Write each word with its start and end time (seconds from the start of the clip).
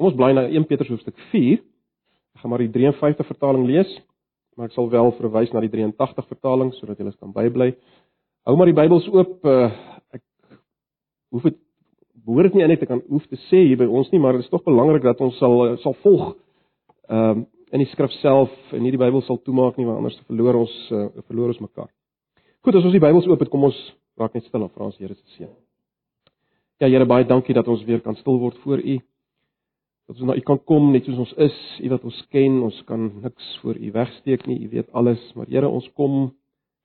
Kom 0.00 0.08
ons 0.08 0.16
blaai 0.16 0.32
na 0.32 0.46
1 0.48 0.64
Petrus 0.64 0.88
hoofstuk 0.88 1.18
4. 1.28 1.58
Ek 1.60 2.40
gaan 2.40 2.48
maar 2.48 2.62
die 2.64 2.70
53 2.72 3.26
vertaling 3.28 3.66
lees, 3.68 3.90
maar 4.56 4.70
ek 4.70 4.72
sal 4.72 4.86
wel 4.88 5.10
verwys 5.18 5.50
na 5.52 5.60
die 5.60 5.68
83 5.68 6.24
vertaling 6.30 6.70
sodat 6.78 7.02
julle 7.02 7.12
kan 7.18 7.34
bybly. 7.34 7.74
Hou 8.48 8.54
maar 8.56 8.70
die 8.70 8.76
Bybels 8.78 9.10
oop. 9.12 9.34
Uh, 9.44 9.66
ek 10.16 10.22
hoef 11.36 11.50
dit 11.50 11.58
behoort 12.24 12.48
dit 12.48 12.56
nie 12.56 12.64
eintlik 12.64 12.80
te 12.80 12.88
kan 12.88 13.04
hoef 13.10 13.26
te 13.28 13.36
sê 13.50 13.60
hier 13.66 13.76
by 13.82 13.90
ons 13.92 14.08
nie, 14.14 14.22
maar 14.24 14.38
dit 14.38 14.46
is 14.46 14.48
tog 14.48 14.64
belangrik 14.64 15.04
dat 15.04 15.20
ons 15.20 15.36
sal 15.36 15.58
uh, 15.66 15.76
sal 15.84 15.98
volg 16.00 16.30
ehm 17.10 17.44
um, 17.44 17.46
in 17.70 17.84
die 17.84 17.90
skrif 17.92 18.10
self 18.18 18.50
en 18.74 18.80
nie 18.82 18.90
die 18.90 18.98
Bybel 18.98 19.20
sal 19.28 19.36
toemaak 19.44 19.76
nie 19.76 19.84
want 19.86 20.00
anders 20.00 20.16
verloor 20.30 20.62
ons 20.64 20.72
uh, 20.96 21.04
verloor 21.28 21.52
ons 21.52 21.60
mekaar. 21.60 21.92
Goed, 22.64 22.72
as 22.72 22.88
ons 22.88 22.96
die 22.96 23.04
Bybels 23.04 23.28
oop 23.28 23.44
het, 23.44 23.52
kom 23.52 23.68
ons 23.68 23.84
raak 24.16 24.32
net 24.32 24.48
stil 24.48 24.64
en 24.64 24.72
vra 24.72 24.88
ons 24.88 24.96
Here 24.96 25.12
se 25.12 25.36
seën. 25.36 25.52
Ja 26.80 26.88
Here, 26.88 27.04
baie 27.04 27.28
dankie 27.28 27.54
dat 27.54 27.68
ons 27.68 27.84
weer 27.84 28.00
kan 28.00 28.16
stil 28.16 28.40
word 28.40 28.56
voor 28.64 28.80
U. 28.80 28.98
Dat 30.10 30.18
ons 30.18 30.26
na 30.26 30.34
U 30.34 30.40
kan 30.42 30.58
kom 30.66 30.88
net 30.90 31.04
soos 31.06 31.20
ons 31.22 31.32
is, 31.38 31.56
U 31.86 31.88
wat 31.92 32.02
ons 32.08 32.16
ken, 32.34 32.56
ons 32.66 32.78
kan 32.88 33.04
niks 33.22 33.50
voor 33.62 33.76
U 33.78 33.90
wegsteek 33.94 34.42
nie. 34.50 34.56
U 34.66 34.68
weet 34.72 34.88
alles, 34.98 35.20
maar 35.38 35.46
Here, 35.46 35.68
ons 35.70 35.86
kom 35.94 36.32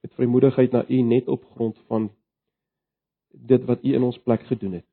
met 0.06 0.12
vrymoedigheid 0.14 0.76
na 0.76 0.84
U 0.86 1.00
net 1.02 1.32
op 1.34 1.42
grond 1.56 1.80
van 1.90 2.12
dit 3.50 3.66
wat 3.66 3.82
U 3.82 3.96
in 3.98 4.06
ons 4.06 4.20
plek 4.22 4.46
gedoen 4.46 4.78
het. 4.78 4.92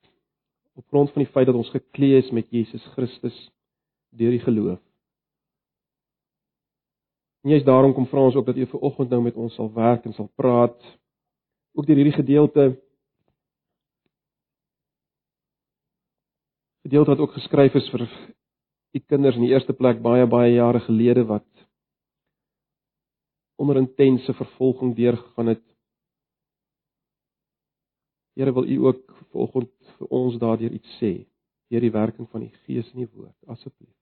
Op 0.80 0.86
grond 0.88 1.12
van 1.12 1.26
die 1.26 1.32
feit 1.34 1.50
dat 1.50 1.58
ons 1.60 1.74
geklee 1.74 2.22
is 2.22 2.30
met 2.32 2.48
Jesus 2.48 2.86
Christus 2.94 3.36
deur 4.16 4.32
die 4.32 4.40
geloof. 4.40 4.80
En 7.44 7.52
jy's 7.52 7.68
daarom 7.68 7.92
kom 7.92 8.08
vra 8.08 8.24
ons 8.30 8.40
ook 8.40 8.48
dat 8.48 8.56
U 8.56 8.64
ver 8.72 8.88
oggend 8.88 9.12
nou 9.12 9.20
met 9.28 9.36
ons 9.36 9.60
sal 9.60 9.68
werk 9.76 10.08
en 10.08 10.16
sal 10.16 10.32
praat 10.40 10.80
ook 11.76 11.84
deur 11.84 12.00
hierdie 12.00 12.16
gedeelte 12.16 12.70
gedeelte 16.82 17.10
wat 17.14 17.22
ook 17.24 17.36
geskryf 17.38 17.74
is 17.74 17.90
vir 17.90 18.06
u 18.92 19.00
kinders 19.08 19.36
in 19.38 19.46
die 19.46 19.52
eerste 19.54 19.72
plek 19.72 20.02
baie 20.02 20.26
baie 20.26 20.52
jare 20.54 20.80
gelede 20.84 21.24
wat 21.24 21.46
onder 23.62 23.76
intense 23.76 24.34
vervolging 24.34 24.96
deurgegaan 24.96 25.46
het. 25.46 25.62
Here 28.34 28.52
wil 28.52 28.66
u 28.68 28.76
ook 28.86 29.14
vanoggend 29.30 29.70
vir 29.98 30.06
ons 30.08 30.38
daardeur 30.38 30.72
iets 30.72 30.98
sê 30.98 31.12
deur 31.70 31.80
die 31.80 31.92
werking 31.94 32.28
van 32.28 32.44
die 32.44 32.52
Gees 32.64 32.88
in 32.92 33.04
die 33.04 33.10
woord 33.14 33.36
asseblief. 33.54 33.94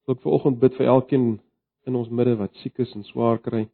Ek 0.00 0.14
wil 0.14 0.20
vanoggend 0.22 0.60
bid 0.62 0.76
vir 0.78 0.92
elkeen 0.94 1.26
in 1.88 1.96
ons 1.98 2.08
midde 2.08 2.36
wat 2.40 2.54
siek 2.62 2.78
is 2.78 2.94
en 2.94 3.04
swaar 3.04 3.40
kry. 3.42 3.66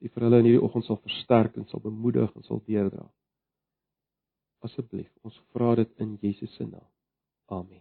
U 0.00 0.08
vir 0.08 0.24
hulle 0.26 0.40
in 0.40 0.48
hierdie 0.48 0.64
oggend 0.64 0.86
sal 0.86 1.00
versterk 1.02 1.58
en 1.60 1.66
sal 1.68 1.82
bemoedig 1.84 2.30
en 2.36 2.46
sal 2.46 2.62
deerdra. 2.66 3.04
Asseblief, 4.60 5.08
ons 5.24 5.36
vra 5.54 5.74
dit 5.78 5.90
in 6.04 6.16
Jesus 6.20 6.52
se 6.54 6.66
naam. 6.66 6.86
Amen. 7.48 7.80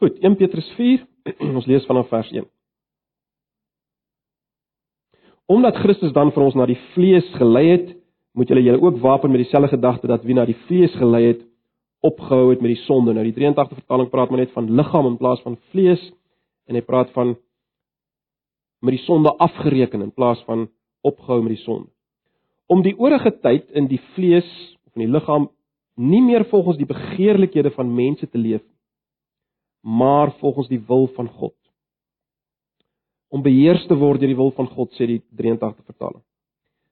Goed, 0.00 0.16
1 0.22 0.36
Petrus 0.40 0.68
4, 0.78 1.02
ons 1.58 1.66
lees 1.68 1.86
vanaf 1.88 2.08
vers 2.08 2.30
1. 2.32 2.46
Omdat 5.50 5.80
Christus 5.82 6.14
dan 6.14 6.30
vir 6.30 6.46
ons 6.46 6.54
na 6.54 6.68
die 6.70 6.78
vlees 6.94 7.26
gelei 7.34 7.66
het, 7.72 7.88
moet 8.38 8.48
julle 8.48 8.62
julle 8.62 8.80
ook 8.80 9.00
wapen 9.02 9.32
met 9.34 9.42
dieselfde 9.42 9.74
gedagte 9.74 10.06
dat 10.06 10.22
wie 10.22 10.36
na 10.38 10.46
die 10.46 10.58
vlees 10.68 10.94
gelei 10.94 11.24
het, 11.32 11.42
opgehou 12.06 12.52
het 12.52 12.62
met 12.62 12.70
die 12.72 12.82
sonde. 12.86 13.12
Nou 13.12 13.24
die 13.26 13.34
83 13.34 13.82
vertaling 13.82 14.08
praat 14.12 14.30
maar 14.30 14.40
net 14.44 14.54
van 14.54 14.70
liggaam 14.78 15.10
in 15.10 15.18
plaas 15.20 15.42
van 15.42 15.58
vlees 15.74 16.00
en 16.70 16.78
hy 16.78 16.84
praat 16.86 17.10
van 17.16 17.34
met 18.80 18.96
die 18.96 19.02
sonde 19.04 19.34
afgereken 19.42 20.06
in 20.06 20.14
plaas 20.14 20.40
van 20.46 20.68
opgehou 21.04 21.42
met 21.42 21.58
die 21.58 21.64
sonde. 21.64 21.90
Om 22.70 22.84
die 22.86 22.94
oorige 22.98 23.32
tyd 23.42 23.70
in 23.74 23.88
die 23.90 24.00
vlees 24.14 24.48
of 24.86 24.94
in 24.94 25.06
die 25.06 25.12
liggaam 25.12 25.48
nie 26.00 26.22
meer 26.22 26.46
volgens 26.52 26.78
die 26.78 26.88
begeerlikhede 26.88 27.72
van 27.74 27.90
mense 27.94 28.28
te 28.30 28.38
leef 28.38 28.62
maar 29.80 30.32
volgens 30.38 30.68
die 30.68 30.82
wil 30.86 31.06
van 31.14 31.28
God. 31.28 31.54
Om 33.28 33.42
beheers 33.42 33.86
te 33.86 33.96
word 33.96 34.20
deur 34.20 34.28
die 34.28 34.36
wil 34.36 34.52
van 34.52 34.68
God 34.74 34.92
sê 34.98 35.06
die 35.06 35.20
83 35.38 35.84
vertaling. 35.86 36.22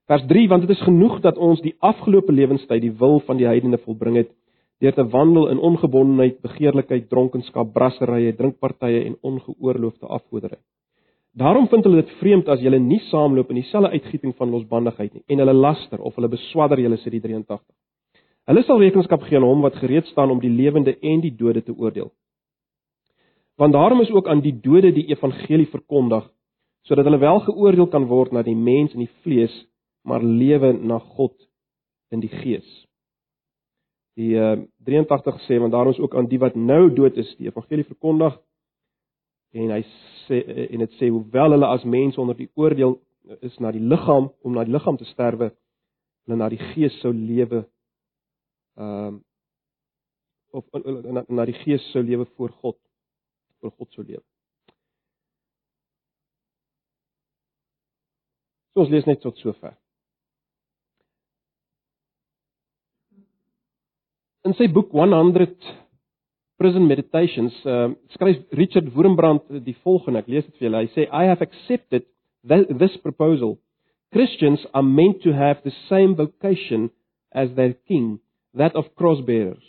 Vers 0.08 0.24
3 0.30 0.48
want 0.48 0.64
dit 0.64 0.72
is 0.72 0.84
genoeg 0.86 1.18
dat 1.20 1.36
ons 1.36 1.60
die 1.60 1.74
afgelope 1.84 2.32
lewenstyd 2.32 2.80
die 2.82 2.94
wil 2.96 3.20
van 3.26 3.36
die 3.36 3.48
heidene 3.48 3.80
volbring 3.84 4.16
het 4.22 4.30
deur 4.78 4.94
te 4.94 5.04
wandel 5.10 5.48
in 5.50 5.58
ongebondenheid, 5.58 6.38
begeerlikheid, 6.40 7.08
dronkenskap, 7.10 7.72
brasserye, 7.74 8.32
drinkpartye 8.38 9.02
en 9.08 9.16
ongeoorloofde 9.26 10.06
afgoderry. 10.06 10.60
Daarom 11.38 11.68
vind 11.68 11.84
hulle 11.84 12.02
dit 12.02 12.14
vreemd 12.18 12.48
as 12.50 12.62
julle 12.64 12.80
nie 12.82 12.98
saamloop 13.12 13.50
in 13.52 13.60
dieselfde 13.60 13.92
uitgieting 13.94 14.32
van 14.40 14.50
losbandigheid 14.50 15.12
nie 15.14 15.22
en 15.30 15.42
hulle 15.42 15.54
laster 15.54 16.00
of 16.02 16.16
hulle 16.18 16.30
beswadder 16.32 16.80
julle 16.82 16.98
sê 16.98 17.12
die 17.14 17.20
83. 17.22 17.60
Hulle 18.50 18.62
sal 18.66 18.80
rekenskap 18.82 19.22
gee 19.28 19.38
aan 19.38 19.46
hom 19.46 19.62
wat 19.62 19.76
gereed 19.78 20.08
staan 20.10 20.32
om 20.34 20.40
die 20.42 20.50
lewende 20.50 20.96
en 20.98 21.22
die 21.22 21.34
dode 21.36 21.62
te 21.62 21.74
oordeel. 21.76 22.10
Want 23.60 23.76
daarom 23.76 24.00
is 24.00 24.10
ook 24.10 24.26
aan 24.28 24.42
die 24.42 24.54
dode 24.64 24.90
die 24.96 25.06
evangelie 25.12 25.68
verkondig 25.70 26.26
sodat 26.88 27.04
hulle 27.04 27.20
wel 27.20 27.40
geoordeel 27.44 27.86
kan 27.92 28.06
word 28.08 28.32
na 28.32 28.42
die 28.42 28.56
mens 28.56 28.94
in 28.96 29.02
die 29.04 29.14
vlees, 29.22 29.52
maar 30.08 30.22
lewe 30.24 30.72
na 30.72 30.98
God 30.98 31.34
in 32.10 32.22
die 32.24 32.32
gees. 32.32 32.66
Die 34.16 34.32
uh, 34.34 34.54
eh, 34.56 34.62
83 34.88 35.42
sê 35.46 35.58
want 35.60 35.74
daarom 35.76 35.92
is 35.92 36.00
ook 36.00 36.16
aan 36.16 36.30
die 36.30 36.40
wat 36.42 36.56
nou 36.56 36.88
dood 36.94 37.18
is 37.20 37.30
die 37.38 37.50
evangelie 37.52 37.86
verkondig 37.86 38.38
en 39.52 39.70
hy 39.72 39.82
sê 40.26 40.40
eh, 40.40 40.66
en 40.74 40.84
dit 40.84 40.98
sê 41.00 41.10
hoewel 41.12 41.56
hulle 41.56 41.70
as 41.76 41.84
mense 41.84 42.20
onder 42.20 42.36
die 42.36 42.50
oordeel 42.54 42.98
is 43.44 43.56
na 43.60 43.72
die 43.72 43.84
liggaam 43.92 44.30
om 44.44 44.54
na 44.54 44.64
die 44.64 44.74
liggaam 44.74 44.98
te 45.00 45.08
sterwe 45.12 45.50
hulle 45.50 46.38
na 46.40 46.50
die 46.52 46.60
gees 46.72 47.00
sou 47.02 47.12
lewe 47.12 47.64
ehm 48.78 49.14
um, 49.14 49.24
of 50.58 50.64
na, 51.12 51.24
na 51.28 51.44
die 51.44 51.58
gees 51.60 51.84
sou 51.92 52.02
lewe 52.02 52.24
voor 52.36 52.52
God 52.62 52.78
voor 53.60 53.72
God 53.76 53.92
sou 53.92 54.04
lewe. 54.06 54.22
So 58.72 58.86
ons 58.86 58.92
lees 58.94 59.06
net 59.06 59.20
tot 59.20 59.36
sover. 59.42 59.74
in 64.48 64.54
sy 64.56 64.68
boek 64.72 64.94
100 64.96 65.66
Prison 66.58 66.88
Meditations 66.88 67.54
uh, 67.64 67.88
skryf 68.16 68.42
Richard 68.52 68.90
Wurmbrand 68.94 69.46
die 69.64 69.76
volgende 69.84 70.24
ek 70.24 70.30
lees 70.30 70.46
dit 70.48 70.58
vir 70.58 70.68
julle. 70.68 70.84
Hy 70.84 70.90
sê 70.94 71.06
I 71.14 71.30
have 71.30 71.44
accepted 71.44 72.08
this 72.44 72.96
proposal. 73.02 73.58
Christians 74.12 74.64
are 74.74 74.82
meant 74.82 75.22
to 75.22 75.34
have 75.36 75.62
the 75.64 75.74
same 75.88 76.16
vocation 76.16 76.90
as 77.32 77.50
their 77.54 77.74
king 77.86 78.18
that 78.54 78.74
of 78.74 78.94
cross 78.96 79.20
bearers 79.20 79.62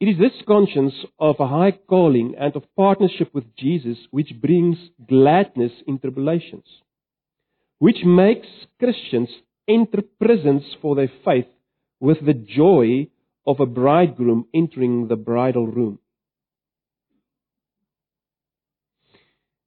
It 0.00 0.08
is 0.08 0.18
this 0.18 0.42
conscience 0.46 0.94
of 1.18 1.36
a 1.38 1.46
high 1.46 1.72
calling 1.72 2.34
and 2.38 2.56
of 2.56 2.64
partnership 2.74 3.34
with 3.34 3.54
Jesus 3.54 3.98
which 4.10 4.32
brings 4.40 4.78
gladness 5.06 5.72
in 5.86 5.98
tribulations 5.98 6.64
which 7.78 8.02
makes 8.04 8.48
Christians 8.78 9.28
enter 9.68 10.02
prisons 10.18 10.62
for 10.80 10.94
their 10.94 11.12
faith 11.24 11.48
with 12.00 12.24
the 12.24 12.34
joy 12.34 13.08
of 13.50 13.60
a 13.60 13.66
bridegroom 13.66 14.46
entering 14.54 15.08
the 15.08 15.16
bridal 15.16 15.66
room. 15.66 15.98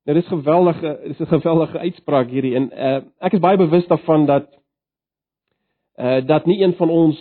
Nou 0.03 0.15
dis 0.17 0.27
geweldige 0.27 0.99
dis 1.07 1.19
'n 1.19 1.31
geweldige 1.31 1.79
uitspraak 1.79 2.29
hierdie 2.29 2.55
en 2.55 2.65
uh, 2.71 2.99
ek 3.19 3.33
is 3.33 3.39
baie 3.43 3.57
bewus 3.57 3.87
daarvan 3.87 4.25
dat 4.25 4.47
uh 5.99 6.19
dat 6.27 6.45
nie 6.45 6.61
een 6.63 6.73
van 6.73 6.89
ons 6.89 7.19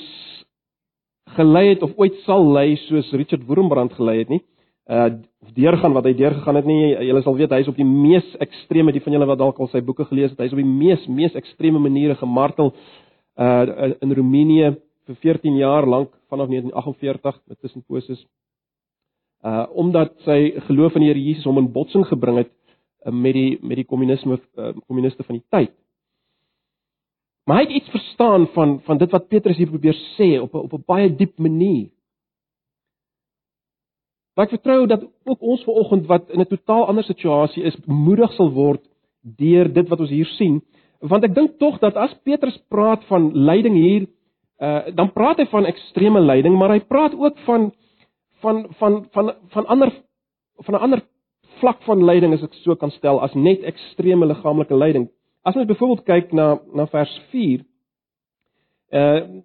gelei 1.36 1.68
het 1.68 1.82
of 1.82 1.92
ooit 1.96 2.14
sal 2.26 2.52
lei 2.52 2.76
soos 2.76 3.12
Richard 3.12 3.46
Wurmbrand 3.46 3.92
gelei 3.92 4.18
het 4.18 4.28
nie. 4.28 4.42
Uh 4.90 5.10
deurgaan 5.54 5.92
wat 5.92 6.04
hy 6.04 6.14
deurgegaan 6.14 6.54
het 6.54 6.64
nie. 6.64 6.96
Julle 7.06 7.22
sal 7.22 7.36
weet 7.36 7.50
hy 7.50 7.60
is 7.60 7.68
op 7.68 7.76
die 7.76 7.86
mees 7.86 8.36
ekstreme 8.38 8.92
die 8.92 9.02
van 9.02 9.12
julle 9.12 9.26
wat 9.26 9.38
dalk 9.38 9.58
al 9.58 9.68
sy 9.68 9.80
boeke 9.80 10.04
gelees 10.04 10.30
het, 10.30 10.38
hy 10.38 10.50
is 10.50 10.52
op 10.52 10.62
die 10.62 10.66
mees 10.66 11.06
mees 11.06 11.34
ekstreme 11.34 11.78
maniere 11.78 12.14
gemartel 12.14 12.74
uh 13.38 13.94
in 14.00 14.12
Roemenië 14.12 14.74
vir 15.06 15.16
14 15.22 15.56
jaar 15.56 15.86
lank 15.86 16.10
vanaf 16.32 16.48
1948 16.48 17.40
met 17.46 17.60
tussenposes. 17.60 18.24
Uh 19.44 19.66
omdat 19.82 20.14
sy 20.26 20.54
geloof 20.68 20.96
in 20.96 21.04
die 21.04 21.10
Here 21.10 21.22
Jesus 21.22 21.48
hom 21.48 21.60
in 21.60 21.72
botsing 21.74 22.06
gebring 22.08 22.40
het 22.42 22.52
uh, 23.04 23.12
met 23.12 23.34
die 23.36 23.58
met 23.60 23.80
die 23.80 23.88
kommunisme 23.88 24.38
uh, 24.38 24.74
kommuniste 24.86 25.26
van 25.28 25.40
die 25.40 25.46
tyd. 25.50 25.72
Maar 27.44 27.58
hy 27.58 27.64
het 27.66 27.76
iets 27.80 27.90
verstaan 27.90 28.46
van 28.54 28.78
van 28.86 29.02
dit 29.02 29.10
wat 29.10 29.28
Petrus 29.28 29.58
hier 29.58 29.70
probeer 29.70 29.98
sê 30.14 30.36
op 30.40 30.54
'n 30.54 30.64
op 30.68 30.78
'n 30.78 30.84
baie 30.86 31.10
diep 31.10 31.38
manier. 31.38 31.90
Maar 34.34 34.46
ek 34.46 34.56
vertrou 34.56 34.86
dat 34.86 35.02
ook 35.24 35.40
ons 35.40 35.64
vanoggend 35.64 36.06
wat 36.06 36.30
in 36.30 36.40
'n 36.40 36.46
totaal 36.46 36.86
ander 36.86 37.04
situasie 37.04 37.62
is, 37.62 37.76
bemoedig 37.76 38.32
sal 38.32 38.50
word 38.52 38.88
deur 39.22 39.72
dit 39.72 39.88
wat 39.88 40.00
ons 40.00 40.10
hier 40.10 40.30
sien, 40.38 40.62
want 41.00 41.24
ek 41.24 41.34
dink 41.34 41.58
tog 41.58 41.78
dat 41.78 41.96
as 41.96 42.14
Petrus 42.22 42.58
praat 42.68 43.04
van 43.04 43.32
lyding 43.34 43.74
hier 43.74 44.06
uh, 44.62 44.94
dan 44.94 45.12
praat 45.12 45.42
hy 45.42 45.46
van 45.50 45.66
ekstreme 45.66 46.20
lyding, 46.20 46.56
maar 46.58 46.74
hy 46.74 46.80
praat 46.86 47.14
ook 47.18 47.38
van 47.46 47.72
van 48.42 48.66
van 48.78 49.06
van 49.14 49.34
van 49.54 49.66
ander 49.66 49.92
van 50.66 50.74
'n 50.74 50.84
ander 50.86 51.02
vlak 51.60 51.82
van 51.82 52.04
lyding 52.04 52.34
as 52.34 52.42
ek 52.42 52.54
so 52.62 52.74
kan 52.74 52.90
stel 52.90 53.20
as 53.22 53.34
net 53.34 53.62
ekstreme 53.62 54.26
liggaamlike 54.26 54.74
lyding. 54.74 55.08
As 55.44 55.56
ons 55.56 55.66
byvoorbeeld 55.66 56.04
kyk 56.04 56.32
na 56.32 56.58
na 56.74 56.86
vers 56.86 57.20
4 57.30 57.64
uh 58.92 59.42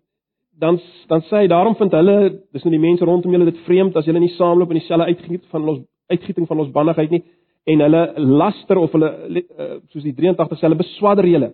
dan 0.60 0.80
dan 1.08 1.22
sê 1.22 1.44
hy 1.44 1.48
daarom 1.48 1.75
vind 1.78 1.92
hulle 1.92 2.42
dis 2.52 2.64
nou 2.64 2.72
die 2.74 2.81
mense 2.81 3.06
rondom 3.06 3.31
julle 3.31 3.46
dit 3.46 3.60
vreemd 3.66 3.96
as 3.96 4.06
julle 4.06 4.19
nie 4.19 4.34
saamloop 4.38 4.72
in 4.74 4.80
dieselfde 4.80 5.06
uitgiet 5.06 5.44
van 5.52 5.69
ons 5.69 5.84
uitgieting 6.08 6.48
van 6.48 6.60
ons 6.60 6.72
bannigheid 6.72 7.12
nie 7.12 7.24
en 7.64 7.84
hulle 7.86 8.02
laster 8.16 8.78
of 8.78 8.92
hulle 8.96 9.10
uh, 9.36 9.78
soos 9.92 10.04
die 10.04 10.16
83 10.16 10.62
hulle 10.62 10.80
beswadder 10.80 11.28
julle. 11.28 11.52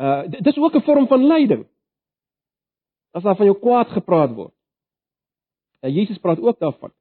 Uh 0.00 0.22
dis 0.40 0.58
ook 0.58 0.74
'n 0.74 0.86
vorm 0.88 1.06
van 1.06 1.26
lyding. 1.26 1.66
As 3.12 3.22
daar 3.22 3.36
van 3.36 3.46
jou 3.46 3.58
kwaad 3.58 3.88
gepraat 3.94 4.34
word. 4.34 4.54
En 5.80 5.92
Jesus 5.92 6.18
praat 6.18 6.40
ook 6.40 6.58
daarvan 6.58 6.92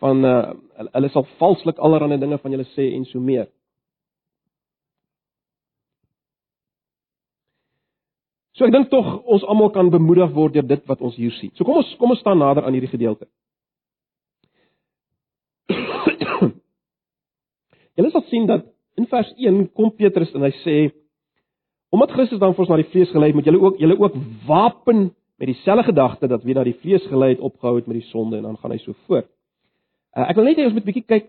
van 0.00 0.24
uh 0.24 0.50
hulle 0.92 1.08
sal 1.08 1.26
valslik 1.38 1.78
allerlei 1.78 2.18
dinge 2.18 2.38
van 2.38 2.50
julle 2.50 2.66
sê 2.74 2.94
en 2.94 3.04
so 3.04 3.20
meer. 3.20 3.46
So 8.56 8.64
ek 8.64 8.72
dink 8.72 8.88
tog 8.90 9.06
ons 9.28 9.44
almal 9.44 9.70
kan 9.70 9.90
bemoedig 9.92 10.32
word 10.34 10.56
deur 10.56 10.66
dit 10.66 10.86
wat 10.88 11.00
ons 11.04 11.16
hier 11.20 11.34
sien. 11.38 11.52
So 11.54 11.64
kom 11.64 11.76
ons 11.82 11.96
kom 12.00 12.10
ons 12.10 12.20
staan 12.24 12.40
nader 12.40 12.64
aan 12.64 12.72
hierdie 12.72 12.90
gedeelte. 12.90 13.28
Julle 17.96 18.10
sal 18.14 18.24
sien 18.30 18.48
dat 18.48 18.64
in 18.96 19.06
vers 19.12 19.30
1 19.36 19.68
kom 19.76 19.92
Petrus 19.92 20.32
en 20.34 20.42
hy 20.46 20.52
sê 20.62 20.76
omdat 21.94 22.16
Christus 22.16 22.40
dan 22.40 22.54
vir 22.56 22.64
ons 22.64 22.72
na 22.72 22.80
die 22.80 22.90
vlees 22.90 23.12
gelei 23.12 23.28
het, 23.30 23.36
moet 23.36 23.46
julle 23.46 23.60
ook 23.62 23.76
julle 23.80 23.96
ook 24.00 24.14
wapen 24.48 25.10
met 25.36 25.48
dieselfde 25.48 25.84
gedagte 25.84 26.28
dat 26.28 26.42
wie 26.42 26.54
na 26.54 26.64
die 26.64 26.78
vlees 26.80 27.04
gelei 27.06 27.34
het 27.34 27.40
opgehou 27.44 27.76
het 27.76 27.86
met 27.86 28.00
die 28.00 28.08
sonde 28.08 28.36
en 28.36 28.42
dan 28.42 28.56
gaan 28.58 28.70
hy 28.70 28.78
so 28.78 28.94
voort. 29.06 29.28
Uh, 30.16 30.30
ek 30.30 30.38
wil 30.38 30.48
net 30.48 30.56
hê 30.56 30.64
ons 30.64 30.72
moet 30.72 30.84
'n 30.84 30.90
bietjie 30.92 31.04
kyk 31.06 31.28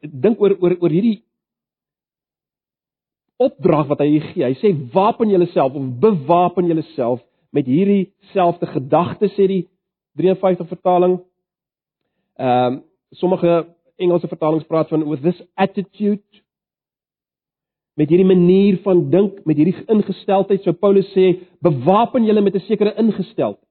dink 0.00 0.40
oor 0.40 0.56
oor 0.60 0.76
oor 0.80 0.90
hierdie 0.90 1.22
opdrag 3.36 3.86
wat 3.90 4.00
hy 4.00 4.20
gee. 4.32 4.44
Hy 4.44 4.54
sê 4.60 4.72
wapen 4.92 5.28
julleself 5.28 5.74
of 5.74 5.90
bewapen 6.00 6.66
julleself 6.66 7.20
met 7.50 7.66
hierdie 7.66 8.12
selfde 8.32 8.66
gedagtes 8.66 9.34
sê 9.36 9.46
die 9.46 9.68
53 10.16 10.68
vertaling. 10.68 11.20
Ehm 12.38 12.72
um, 12.72 12.82
sommige 13.12 13.66
Engelse 13.96 14.28
vertalings 14.28 14.64
praat 14.64 14.88
van 14.88 15.04
with 15.08 15.22
this 15.22 15.42
attitude 15.54 16.41
met 17.94 18.08
hierdie 18.08 18.28
manier 18.28 18.78
van 18.84 19.10
dink, 19.10 19.42
met 19.44 19.58
hierdie 19.60 19.76
ingesteldheid, 19.92 20.62
so 20.64 20.72
Paulus 20.72 21.08
sê, 21.12 21.34
bewapen 21.60 22.24
julle 22.24 22.40
met 22.40 22.54
'n 22.54 22.66
sekere 22.68 22.94
ingesteldheid. 22.96 23.68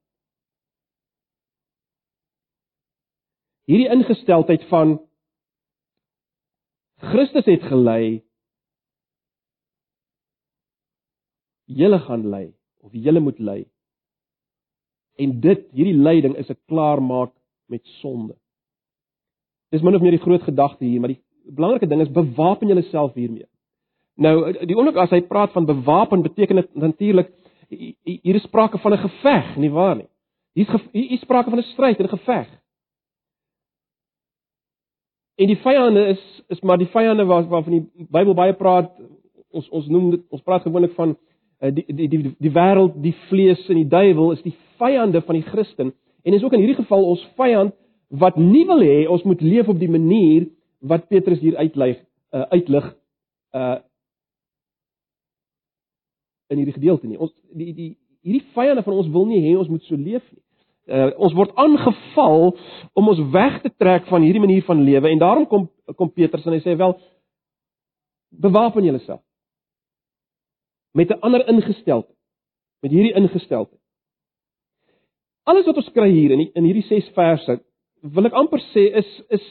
Hierdie 3.69 3.89
ingesteldheid 3.89 4.63
van 4.69 4.99
Christus 7.01 7.45
het 7.45 7.63
gelei 7.63 8.21
julle 11.65 11.99
gaan 11.99 12.25
lei 12.29 12.53
of 12.81 12.91
julle 12.93 13.19
moet 13.19 13.39
lei. 13.39 13.61
En 15.17 15.39
dit, 15.41 15.67
hierdie 15.71 15.97
lyding 15.97 16.35
is 16.35 16.49
'n 16.49 16.59
klaarmaak 16.67 17.33
met 17.65 17.85
sonde. 18.01 18.35
Dis 19.71 19.81
min 19.81 19.95
of 19.95 20.01
meer 20.01 20.17
die 20.17 20.25
groot 20.25 20.41
gedagte 20.41 20.85
hier, 20.85 20.99
maar 20.99 21.13
die 21.13 21.23
belangrike 21.45 21.87
ding 21.87 22.01
is 22.01 22.11
bewapen 22.11 22.67
jouself 22.67 23.13
hiermee. 23.13 23.50
Nou, 24.15 24.51
die 24.65 24.75
oomblik 24.75 24.99
as 25.01 25.09
hy 25.09 25.21
praat 25.21 25.51
van 25.51 25.65
bewapen, 25.65 26.21
beteken 26.21 26.55
dit 26.55 26.75
natuurlik 26.75 27.31
hier 28.03 28.35
is 28.35 28.43
sprake 28.43 28.77
van 28.77 28.93
'n 28.93 28.97
geveg, 28.97 29.55
nie 29.57 29.71
waar 29.71 29.95
nie? 29.95 30.09
Hier's 30.53 30.83
hier 30.91 31.11
is 31.11 31.21
sprake 31.21 31.49
van 31.49 31.59
'n 31.59 31.63
stryd 31.63 31.99
en 31.99 32.05
'n 32.05 32.17
geveg. 32.17 32.47
En 35.35 35.47
die 35.47 35.57
vyande 35.57 36.07
is 36.07 36.43
is 36.49 36.61
maar 36.61 36.77
die 36.77 36.91
vyande 36.91 37.25
waar 37.25 37.47
waarvan 37.47 37.71
die 37.71 38.07
Bybel 38.09 38.33
baie 38.33 38.53
praat. 38.53 38.91
Ons 39.51 39.69
ons 39.69 39.87
noem 39.87 40.11
dit 40.11 40.21
ons 40.29 40.41
praat 40.41 40.61
gewoonlik 40.61 40.93
van 40.93 41.17
Eh, 41.61 41.69
die 41.73 41.85
die 41.93 42.07
die 42.09 42.21
die 42.41 42.51
wêreld, 42.51 42.95
die 43.03 43.13
vlees 43.29 43.61
en 43.69 43.77
die 43.77 43.89
duiwel 43.89 44.31
is 44.33 44.41
die 44.41 44.55
vyande 44.81 45.19
van 45.21 45.37
die 45.37 45.45
Christen 45.45 45.91
en 46.25 46.33
is 46.33 46.41
ook 46.41 46.55
in 46.57 46.63
hierdie 46.63 46.79
geval 46.79 47.03
ons 47.05 47.21
vyand 47.37 47.75
wat 48.09 48.39
nie 48.41 48.63
wil 48.65 48.81
hê 48.81 49.03
ons 49.05 49.21
moet 49.29 49.43
leef 49.45 49.69
op 49.69 49.77
die 49.77 49.89
manier 49.91 50.47
wat 50.81 51.05
Petrus 51.13 51.37
hier 51.43 51.59
uitlig 51.61 51.99
uh, 52.33 52.47
uitlig 52.49 52.87
uh 53.53 53.77
in 56.51 56.61
hierdie 56.61 56.75
gedeelte 56.77 57.07
nie. 57.07 57.17
Ons 57.17 57.33
die 57.55 57.71
die 57.73 57.89
hierdie 58.21 58.45
vyande 58.55 58.83
van 58.85 58.99
ons 58.99 59.09
wil 59.13 59.25
nie 59.29 59.41
hê 59.41 59.55
ons 59.57 59.71
moet 59.71 59.83
so 59.87 59.97
leef 59.97 60.23
nie. 60.31 60.43
Uh 60.91 61.09
ons 61.27 61.35
word 61.37 61.55
aangeval 61.61 62.51
om 62.99 63.09
ons 63.13 63.23
weg 63.33 63.61
te 63.63 63.71
trek 63.79 64.07
van 64.11 64.25
hierdie 64.25 64.43
manier 64.43 64.63
van 64.67 64.83
lewe 64.83 65.09
en 65.09 65.23
daarom 65.23 65.47
kom 65.49 65.69
kom 65.95 66.11
Petrus 66.11 66.45
en 66.45 66.57
hy 66.57 66.63
sê 66.63 66.77
wel 66.77 66.97
bewapen 68.31 68.85
julleself 68.87 69.23
met 70.91 71.09
'n 71.09 71.19
ander 71.19 71.47
ingesteldheid, 71.47 72.17
met 72.79 72.91
hierdie 72.91 73.13
ingesteldheid. 73.13 73.79
Alles 75.43 75.65
wat 75.65 75.75
ons 75.75 75.91
kry 75.91 76.09
hier 76.09 76.31
in 76.31 76.37
die, 76.37 76.51
in 76.53 76.63
hierdie 76.63 76.85
6 76.85 77.09
verse, 77.15 77.59
wil 78.01 78.25
ek 78.25 78.33
amper 78.33 78.59
sê 78.73 78.91
is 79.01 79.21
is 79.29 79.45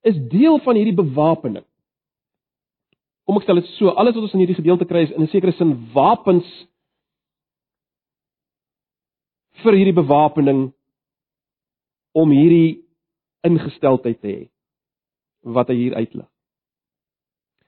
is 0.00 0.18
deel 0.30 0.58
van 0.58 0.76
hierdie 0.76 0.94
bewapening. 0.94 1.64
Kom 3.28 3.36
ek 3.36 3.44
stel 3.44 3.58
dit 3.60 3.68
so, 3.76 3.92
alles 3.92 4.14
wat 4.16 4.24
ons 4.24 4.32
in 4.32 4.40
hierdie 4.40 4.56
gedeelte 4.56 4.86
kry 4.88 5.02
is 5.04 5.10
in 5.12 5.22
'n 5.22 5.28
sekere 5.28 5.52
sin 5.52 5.74
wapens 5.92 6.48
vir 9.60 9.76
hierdie 9.76 9.98
bewapening 10.00 10.72
om 12.14 12.30
hierdie 12.32 12.80
ingesteldheid 13.44 14.20
te 14.22 14.28
hê 14.28 14.48
wat 15.44 15.68
hy 15.68 15.76
hier 15.76 15.94
uitlig. 15.94 16.26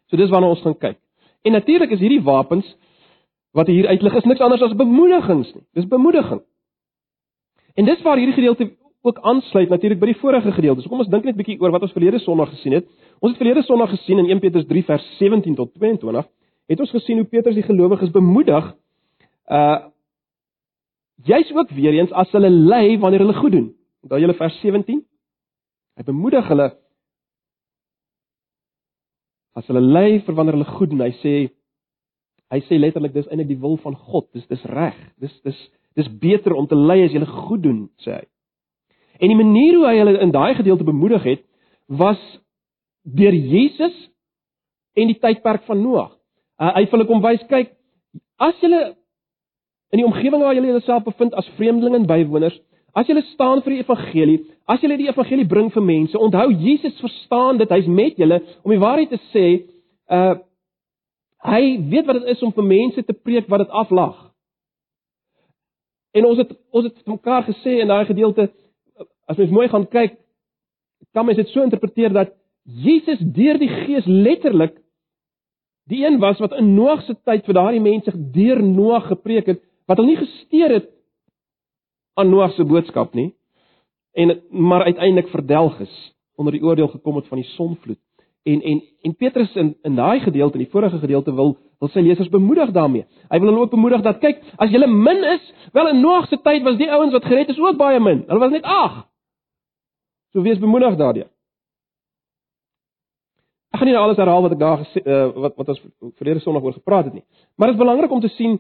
So 0.08 0.16
dis 0.16 0.30
waarna 0.30 0.48
ons 0.48 0.62
gaan 0.62 0.78
kyk. 0.78 0.98
En 1.44 1.52
natuurlik 1.52 1.92
is 1.92 2.00
hierdie 2.00 2.24
wapens 2.24 2.66
wat 3.52 3.66
hier 3.66 3.86
uitlig 3.86 4.16
is 4.16 4.24
niks 4.24 4.40
anders 4.40 4.62
as 4.62 4.72
bemoedigings 4.72 5.54
nie. 5.54 5.64
Dis 5.74 5.88
bemoediging. 5.88 6.40
En 7.76 7.84
dis 7.84 8.02
waar 8.02 8.16
hierdie 8.16 8.34
gedeelte 8.34 8.72
ook 9.02 9.20
aansluit 9.20 9.68
natuurlik 9.68 10.00
by 10.00 10.06
die 10.06 10.20
vorige 10.20 10.52
gedeelte. 10.52 10.82
So 10.82 10.88
kom 10.88 11.04
ons 11.04 11.08
dink 11.08 11.24
net 11.24 11.34
'n 11.34 11.38
bietjie 11.38 11.60
oor 11.60 11.70
wat 11.70 11.82
ons 11.82 11.92
verlede 11.92 12.18
Sondag 12.18 12.50
gesien 12.50 12.72
het. 12.72 12.88
Ons 13.20 13.34
het 13.34 13.40
verlede 13.42 13.62
Sondag 13.68 13.92
gesien 13.92 14.18
in 14.18 14.30
1 14.32 14.40
Petrus 14.40 14.66
3 14.66 14.84
vers 14.88 15.06
17 15.18 15.54
tot 15.54 15.74
22 15.76 16.28
het 16.70 16.80
ons 16.80 16.92
gesien 16.94 17.18
hoe 17.20 17.28
Petrus 17.28 17.56
die 17.58 17.66
gelowiges 17.66 18.12
bemoedig 18.14 18.74
uh 19.52 19.78
juis 21.28 21.50
ook 21.52 21.68
weer 21.76 21.92
eens 21.92 22.12
as 22.16 22.30
hulle 22.32 22.48
ly 22.48 22.96
wanneer 22.98 23.20
hulle 23.20 23.36
goed 23.36 23.52
doen. 23.52 23.66
Onthou 24.00 24.20
julle 24.22 24.34
vers 24.38 24.54
17? 24.62 25.02
Hy 26.00 26.04
bemoedig 26.08 26.46
hulle 26.48 26.70
as 29.52 29.66
hulle 29.68 29.82
ly 29.84 30.22
vir 30.24 30.38
wanneer 30.38 30.56
hulle 30.56 30.70
goed 30.78 30.94
doen. 30.94 31.02
Hy 31.04 31.12
sê 31.20 31.34
hy 32.50 32.60
sê 32.70 32.78
letterlik 32.80 33.12
dis 33.12 33.28
eintlik 33.28 33.50
die 33.50 33.60
wil 33.60 33.76
van 33.84 33.98
God. 33.98 34.30
Dis 34.32 34.48
dis 34.48 34.64
reg. 34.72 34.96
Dis 35.20 35.34
dis 35.44 35.60
dis 35.98 36.08
beter 36.22 36.56
om 36.56 36.70
te 36.70 36.78
ly 36.78 37.02
as 37.04 37.12
jy 37.12 37.20
goed 37.26 37.66
doen, 37.68 37.84
sê 38.00 38.16
hy. 38.16 38.24
En 39.20 39.28
die 39.28 39.36
manier 39.36 39.76
hoe 39.76 39.88
hy 39.90 39.96
hulle 39.98 40.20
in 40.24 40.32
daai 40.32 40.54
gedeelte 40.56 40.88
bemoedig 40.88 41.26
het, 41.28 41.44
was 41.86 42.20
deur 43.02 43.34
Jesus 43.34 43.96
en 44.98 45.12
die 45.12 45.18
tydperk 45.18 45.64
van 45.68 45.82
Noag. 45.82 46.16
Uh, 46.60 46.74
hy 46.76 46.84
het 46.84 46.94
hulle 46.94 47.06
kom 47.08 47.22
wys, 47.24 47.44
kyk, 47.48 47.72
as 48.40 48.58
julle 48.60 48.80
in 49.90 50.02
die 50.02 50.06
omgewing 50.06 50.42
waar 50.42 50.54
julle 50.54 50.74
jouself 50.74 51.06
bevind 51.06 51.34
as 51.38 51.48
vreemdelinge 51.56 52.02
en 52.02 52.10
bywoners, 52.10 52.58
As 52.90 53.06
jy 53.06 53.20
staan 53.30 53.62
vir 53.62 53.76
die 53.76 53.82
evangelie, 53.84 54.38
as 54.66 54.82
jy 54.82 54.96
die 54.98 55.10
evangelie 55.10 55.46
bring 55.46 55.68
vir 55.70 55.84
mense, 55.84 56.18
onthou 56.18 56.48
Jesus 56.58 56.96
verstaan 56.98 57.60
dit, 57.60 57.70
hy's 57.70 57.86
met 57.86 58.18
julle 58.18 58.40
om 58.64 58.72
die 58.74 58.80
waarheid 58.82 59.12
te 59.14 59.20
sê. 59.34 59.48
Uh 60.10 60.40
hy 61.40 61.78
weet 61.88 62.04
wat 62.04 62.18
dit 62.18 62.34
is 62.34 62.42
om 62.44 62.50
vir 62.52 62.66
mense 62.68 63.00
te 63.00 63.14
preek 63.16 63.46
wat 63.48 63.62
dit 63.62 63.70
aflag. 63.80 64.16
En 66.12 66.26
ons 66.28 66.36
het 66.36 66.50
ons 66.76 66.84
het 66.84 66.98
mekaar 67.08 67.46
gesê 67.46 67.78
in 67.80 67.88
daai 67.88 68.04
gedeelte 68.10 68.50
as 69.24 69.38
mens 69.38 69.54
mooi 69.54 69.64
gaan 69.72 69.86
kyk, 69.88 70.18
kan 71.16 71.24
mens 71.24 71.40
dit 71.40 71.48
so 71.54 71.64
interpreteer 71.64 72.12
dat 72.12 72.34
Jesus 72.64 73.18
deur 73.34 73.58
die 73.58 73.68
Gees 73.68 74.06
letterlik 74.06 74.76
die 75.90 76.04
een 76.04 76.20
was 76.22 76.38
wat 76.38 76.52
in 76.52 76.74
Noag 76.74 77.02
se 77.02 77.16
tyd 77.24 77.44
vir 77.48 77.56
daardie 77.56 77.82
mense 77.82 78.12
deur 78.34 78.62
Noag 78.62 79.08
gepreek 79.10 79.46
het, 79.50 79.62
wat 79.88 79.98
hulle 79.98 80.12
nie 80.12 80.20
gesteer 80.20 80.76
het 80.78 80.90
aan 82.20 82.30
Noag 82.30 82.54
se 82.54 82.64
boodskap 82.64 83.14
nie 83.14 83.32
en 84.12 84.40
maar 84.50 84.84
uiteindelik 84.84 85.30
verdelg 85.30 85.80
is 85.80 85.96
onder 86.34 86.52
die 86.52 86.62
oordeel 86.62 86.88
gekom 86.88 87.16
het 87.16 87.26
van 87.28 87.38
die 87.38 87.50
sonvloed. 87.54 87.98
En 88.42 88.62
en 88.62 88.82
en 89.02 89.14
Petrus 89.14 89.54
in 89.54 89.74
in 89.82 89.94
daai 89.94 90.20
gedeelte 90.20 90.58
in 90.58 90.64
die 90.64 90.72
vorige 90.72 90.98
gedeelte 90.98 91.34
wil 91.34 91.56
wil 91.78 91.88
sy 91.88 92.00
lesers 92.00 92.28
bemoedig 92.28 92.70
daarmee. 92.76 93.06
Hy 93.28 93.38
wil 93.38 93.48
hulle 93.48 93.60
ook 93.60 93.70
bemoedig 93.70 94.02
dat 94.02 94.18
kyk, 94.20 94.40
as 94.56 94.70
jy 94.70 94.86
min 94.86 95.24
is, 95.24 95.52
wel 95.72 95.88
in 95.88 96.00
Noag 96.00 96.28
se 96.28 96.36
tyd 96.42 96.62
was 96.62 96.76
die 96.76 96.90
ouens 96.90 97.12
wat 97.12 97.24
gered 97.24 97.48
is 97.48 97.58
ook 97.58 97.76
baie 97.76 98.00
min. 98.00 98.24
Hulle 98.26 98.40
was 98.40 98.50
net 98.50 98.64
8. 98.64 99.06
So 100.32 100.42
wees 100.42 100.58
bemoedig 100.58 100.96
daardeur. 100.96 101.28
Gaan 103.80 103.88
nie 103.88 103.94
nou 103.96 104.02
alles 104.04 104.18
herhaal 104.20 104.42
wat 104.44 104.52
ek 104.52 104.58
daar 104.60 104.80
gesê 104.82 105.00
uh, 105.08 105.26
wat 105.40 105.54
wat 105.56 105.70
ons 105.72 105.78
verlede 106.20 106.42
Sondag 106.44 106.66
oor 106.66 106.74
gepraat 106.76 107.06
het 107.08 107.14
nie. 107.16 107.22
Maar 107.56 107.70
dit 107.70 107.78
is 107.78 107.80
belangrik 107.80 108.10
om 108.12 108.20
te 108.20 108.28
sien 108.34 108.58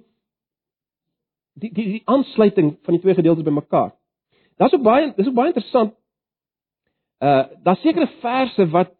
die 1.60 1.68
die 1.76 1.84
die 1.90 2.02
aansluiting 2.08 2.70
van 2.86 2.94
die 2.96 3.00
twee 3.02 3.14
gedeeltes 3.18 3.44
bymekaar. 3.44 3.90
Daar's 4.56 4.72
ook 4.72 4.86
baie 4.86 5.10
dis 5.18 5.28
ook 5.28 5.36
baie 5.36 5.52
interessant. 5.52 5.92
Uh 7.20 7.42
daar's 7.66 7.82
sekere 7.84 8.08
verse 8.22 8.64
wat 8.72 8.94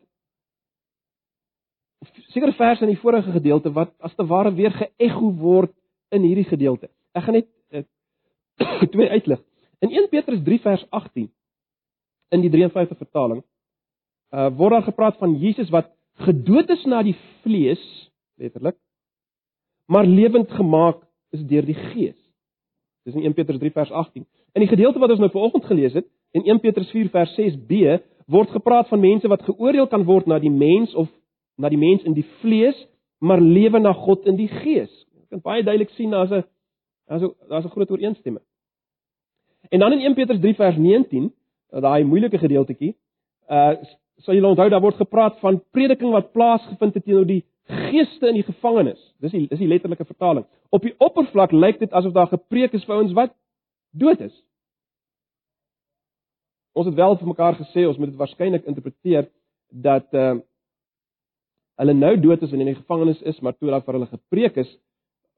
sekere 2.35 2.53
verse 2.59 2.85
in 2.85 2.93
die 2.93 3.00
vorige 3.00 3.33
gedeelte 3.33 3.73
wat 3.73 3.95
as 4.05 4.12
te 4.15 4.27
ware 4.27 4.53
weer 4.59 4.77
geëgo 4.77 5.31
word 5.41 5.73
in 6.12 6.27
hierdie 6.27 6.49
gedeelte. 6.50 6.91
Ek 7.17 7.25
gaan 7.25 7.39
net 7.39 7.49
uh, 7.73 7.85
twee 8.93 9.09
uitlig. 9.09 9.41
In 9.81 9.89
1 9.89 10.11
Petrus 10.12 10.45
3 10.45 10.61
vers 10.67 10.85
18 10.91 11.31
in 12.37 12.45
die 12.45 12.53
53 12.53 13.00
vertaling 13.07 13.41
uh 14.37 14.50
word 14.61 14.77
daar 14.77 14.87
gepraat 14.91 15.17
van 15.17 15.39
Jesus 15.41 15.73
wat 15.73 15.89
gedood 16.25 16.71
is 16.71 16.85
na 16.85 17.03
die 17.03 17.17
vlees, 17.45 17.83
letterlik, 18.41 18.77
maar 19.91 20.07
lewend 20.07 20.50
gemaak 20.55 21.03
is 21.35 21.43
deur 21.47 21.67
die 21.67 21.79
Gees. 21.91 22.19
Dis 23.05 23.17
in 23.17 23.25
1 23.31 23.35
Petrus 23.35 23.59
3 23.59 23.73
vers 23.75 23.91
18. 23.91 24.27
In 24.53 24.65
die 24.65 24.71
gedeelte 24.71 24.99
wat 24.99 25.11
ons 25.11 25.23
nou 25.23 25.31
vanoggend 25.31 25.65
gelees 25.65 25.97
het, 25.97 26.07
in 26.37 26.45
1 26.45 26.61
Petrus 26.61 26.91
4 26.91 27.11
vers 27.11 27.33
6b, 27.39 27.99
word 28.31 28.53
gepraat 28.55 28.89
van 28.89 29.00
mense 29.03 29.29
wat 29.29 29.43
geoordeel 29.43 29.89
kan 29.91 30.05
word 30.07 30.29
na 30.31 30.39
die 30.39 30.53
mens 30.53 30.95
of 30.95 31.09
na 31.59 31.69
die 31.69 31.81
mens 31.81 32.05
in 32.07 32.15
die 32.15 32.27
vlees, 32.41 32.77
maar 33.19 33.41
lewe 33.41 33.81
na 33.81 33.93
God 33.93 34.27
in 34.31 34.39
die 34.39 34.49
Gees. 34.61 34.93
Jy 35.19 35.27
kan 35.37 35.43
baie 35.45 35.65
duidelik 35.67 35.91
sien 35.97 36.15
daar's 36.15 36.31
'n 36.31 36.45
daar's 37.09 37.23
'n 37.23 37.35
daar's 37.49 37.65
'n 37.65 37.75
groot 37.75 37.91
ooreenstemming. 37.91 38.45
En 39.71 39.79
dan 39.79 39.93
in 39.93 40.00
1 40.00 40.15
Petrus 40.15 40.41
3 40.41 40.55
vers 40.55 40.77
19, 40.77 41.33
daai 41.71 42.05
moeilike 42.05 42.39
gedeeltetjie, 42.39 42.97
uh 43.49 43.75
sal 44.25 44.37
julle 44.37 44.50
onthou 44.53 44.69
daar 44.71 44.83
word 44.85 45.00
gepraat 45.00 45.39
van 45.41 45.61
prediking 45.75 46.12
wat 46.12 46.33
plaasgevind 46.33 46.95
het 46.95 47.05
teenoor 47.05 47.27
die 47.29 47.43
geeste 47.71 48.29
in 48.29 48.41
die 48.41 48.47
gevangenis. 48.47 49.00
Dis 49.23 49.33
die 49.35 49.47
dis 49.49 49.62
die 49.62 49.69
letterlike 49.71 50.05
vertaling. 50.05 50.47
Op 50.75 50.85
die 50.87 50.95
oppervlak 50.99 51.53
lyk 51.53 51.81
dit 51.81 51.93
asof 51.93 52.15
daar 52.17 52.31
gepreek 52.31 52.75
is 52.77 52.85
vir 52.89 52.99
ouens 52.99 53.15
wat 53.17 53.35
dood 53.91 54.21
is. 54.27 54.35
Ons 56.73 56.87
het 56.87 56.99
wel 56.99 57.17
vir 57.19 57.31
mekaar 57.33 57.59
gesê 57.59 57.87
ons 57.87 57.99
moet 57.99 58.12
dit 58.12 58.21
waarskynlik 58.21 58.69
interpreteer 58.71 59.29
dat 59.71 60.09
uh 60.15 60.39
hulle 61.81 61.95
nou 61.97 62.12
dood 62.21 62.43
is 62.45 62.50
en 62.53 62.61
in 62.61 62.69
die 62.69 62.77
gevangenis 62.77 63.23
is, 63.25 63.39
maar 63.41 63.55
toe 63.57 63.71
daar 63.73 63.81
vir 63.81 63.97
hulle 63.97 64.07
gepreek 64.11 64.59
is, 64.61 64.69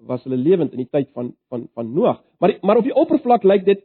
was 0.02 0.24
hulle 0.26 0.34
lewend 0.34 0.72
in 0.74 0.80
die 0.82 0.90
tyd 0.90 1.12
van 1.14 1.28
van 1.52 1.68
van 1.74 1.92
Noag. 1.94 2.18
Maar 2.42 2.54
die, 2.54 2.58
maar 2.66 2.80
op 2.80 2.88
die 2.88 2.94
oppervlak 2.98 3.44
lyk 3.46 3.62
dit 3.68 3.84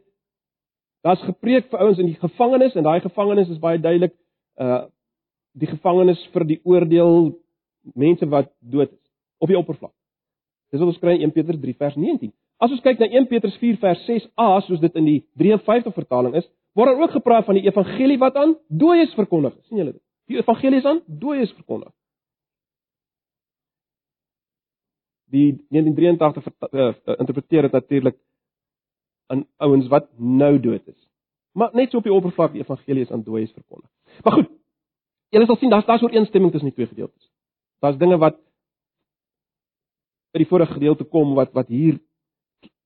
daar's 1.06 1.22
gepreek 1.22 1.68
vir 1.70 1.84
ouens 1.84 2.00
in 2.02 2.10
die 2.10 2.18
gevangenis 2.18 2.74
en 2.74 2.82
daai 2.88 3.00
gevangenis 3.04 3.52
is 3.54 3.60
baie 3.62 3.78
duidelik 3.78 4.16
uh 4.60 4.86
die 5.58 5.66
gevangenis 5.66 6.20
vir 6.30 6.44
die 6.46 6.60
oordeel 6.62 7.32
mense 7.98 8.26
wat 8.30 8.50
dood 8.60 8.92
is 8.92 9.08
op 9.42 9.50
die 9.50 9.58
oppervlak. 9.58 9.94
Dis 10.70 10.82
wat 10.82 10.92
ons 10.92 11.00
kry 11.02 11.16
in 11.16 11.30
1 11.30 11.34
Petrus 11.34 11.60
3 11.62 11.74
vers 11.80 11.96
19. 11.96 12.32
As 12.62 12.74
ons 12.74 12.82
kyk 12.84 13.00
na 13.00 13.08
1 13.10 13.28
Petrus 13.30 13.56
4 13.62 13.78
vers 13.82 14.04
6a 14.06 14.48
soos 14.66 14.82
dit 14.82 14.98
in 14.98 15.06
die 15.06 15.18
53 15.40 15.94
vertaling 15.94 16.36
is, 16.38 16.46
word 16.78 16.92
daar 16.92 17.02
ook 17.04 17.14
gepraat 17.16 17.46
van 17.46 17.58
die 17.58 17.66
evangelie 17.66 18.18
wat 18.20 18.36
aan 18.36 18.56
dooies 18.68 19.14
verkondig 19.18 19.54
is. 19.56 19.66
sien 19.70 19.80
julle 19.80 19.94
dit? 19.94 20.02
Die 20.28 20.38
evangelie 20.42 20.78
is 20.82 20.86
aan 20.86 21.00
dooies 21.06 21.52
verkondig. 21.56 21.92
Die 25.32 25.48
1983 25.70 26.46
uh, 26.48 26.88
uh, 26.88 27.18
interpreteer 27.18 27.68
dit 27.68 27.72
natuurlik 27.72 28.18
aan 29.28 29.44
ouens 29.56 29.88
wat 29.92 30.08
nou 30.16 30.54
dood 30.60 30.86
is. 30.88 31.07
Maar 31.52 31.70
net 31.72 31.90
so 31.90 31.98
op 31.98 32.06
die 32.06 32.12
oppervlak 32.12 32.52
die 32.52 32.62
evangelie 32.62 33.02
is 33.06 33.12
aan 33.12 33.22
dooies 33.22 33.52
verkondig. 33.52 33.90
Maar 34.24 34.32
goed. 34.32 34.50
Julle 35.28 35.46
sal 35.46 35.56
sien 35.60 35.70
daar's 35.70 35.86
daar's 35.86 36.02
ooreenstemming 36.02 36.52
tussen 36.52 36.70
die 36.70 36.76
twee 36.76 36.88
gedeeltes. 36.88 37.30
Daar's 37.84 37.98
dinge 38.00 38.18
wat 38.18 38.38
by 40.32 40.42
die 40.42 40.48
vorige 40.48 40.72
gedeelte 40.72 41.04
kom 41.04 41.34
wat 41.36 41.52
wat 41.56 41.68
hier 41.68 41.98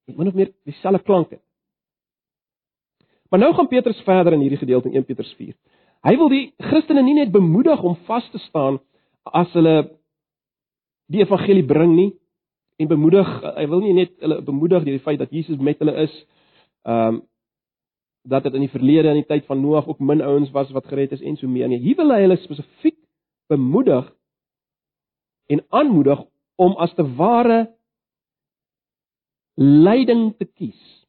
min 0.07 0.28
of 0.28 0.35
meer 0.35 0.50
dieselfde 0.66 1.02
klank 1.02 1.31
het. 1.31 1.42
Maar 3.31 3.40
nou 3.40 3.54
gaan 3.54 3.69
Petrus 3.69 4.00
verder 4.04 4.33
in 4.33 4.40
hierdie 4.40 4.59
gedeelte 4.59 4.88
in 4.88 4.95
1 4.95 5.04
Petrus 5.04 5.33
4. 5.38 5.54
Hy 6.02 6.16
wil 6.19 6.28
die 6.28 6.47
Christene 6.59 7.02
nie 7.02 7.14
net 7.14 7.31
bemoedig 7.33 7.83
om 7.83 7.95
vas 8.09 8.26
te 8.31 8.38
staan 8.49 8.81
as 9.25 9.52
hulle 9.54 9.76
die 11.12 11.23
evangelie 11.23 11.64
bring 11.64 11.95
nie 11.95 12.11
en 12.83 12.90
bemoedig 12.90 13.28
hy 13.57 13.66
wil 13.71 13.85
nie 13.85 13.95
net 13.97 14.14
hulle 14.21 14.40
bemoedig 14.42 14.85
deur 14.85 14.99
die 14.99 15.04
feit 15.04 15.21
dat 15.23 15.33
Jesus 15.33 15.61
met 15.61 15.78
hulle 15.83 15.95
is 16.09 16.16
ehm 16.88 17.21
um, 17.21 17.23
dat 18.22 18.42
dit 18.46 18.54
in 18.54 18.64
die 18.66 18.72
verlede 18.72 19.10
in 19.10 19.20
die 19.20 19.28
tyd 19.28 19.46
van 19.46 19.60
Noag 19.60 19.86
ook 19.90 20.00
min 20.00 20.22
ouens 20.22 20.50
was 20.54 20.70
wat 20.70 20.86
gered 20.86 21.12
is 21.12 21.22
en 21.22 21.36
so 21.36 21.48
meer 21.48 21.68
nie. 21.68 21.80
Hier 21.82 21.98
wil 21.98 22.14
hy 22.14 22.20
hulle 22.22 22.38
spesifiek 22.42 22.98
bemoedig 23.50 24.08
en 25.50 25.64
aanmoedig 25.68 26.22
om 26.56 26.76
as 26.80 26.94
te 26.94 27.06
ware 27.18 27.66
lyding 29.58 30.30
te 30.38 30.46
kies 30.46 31.02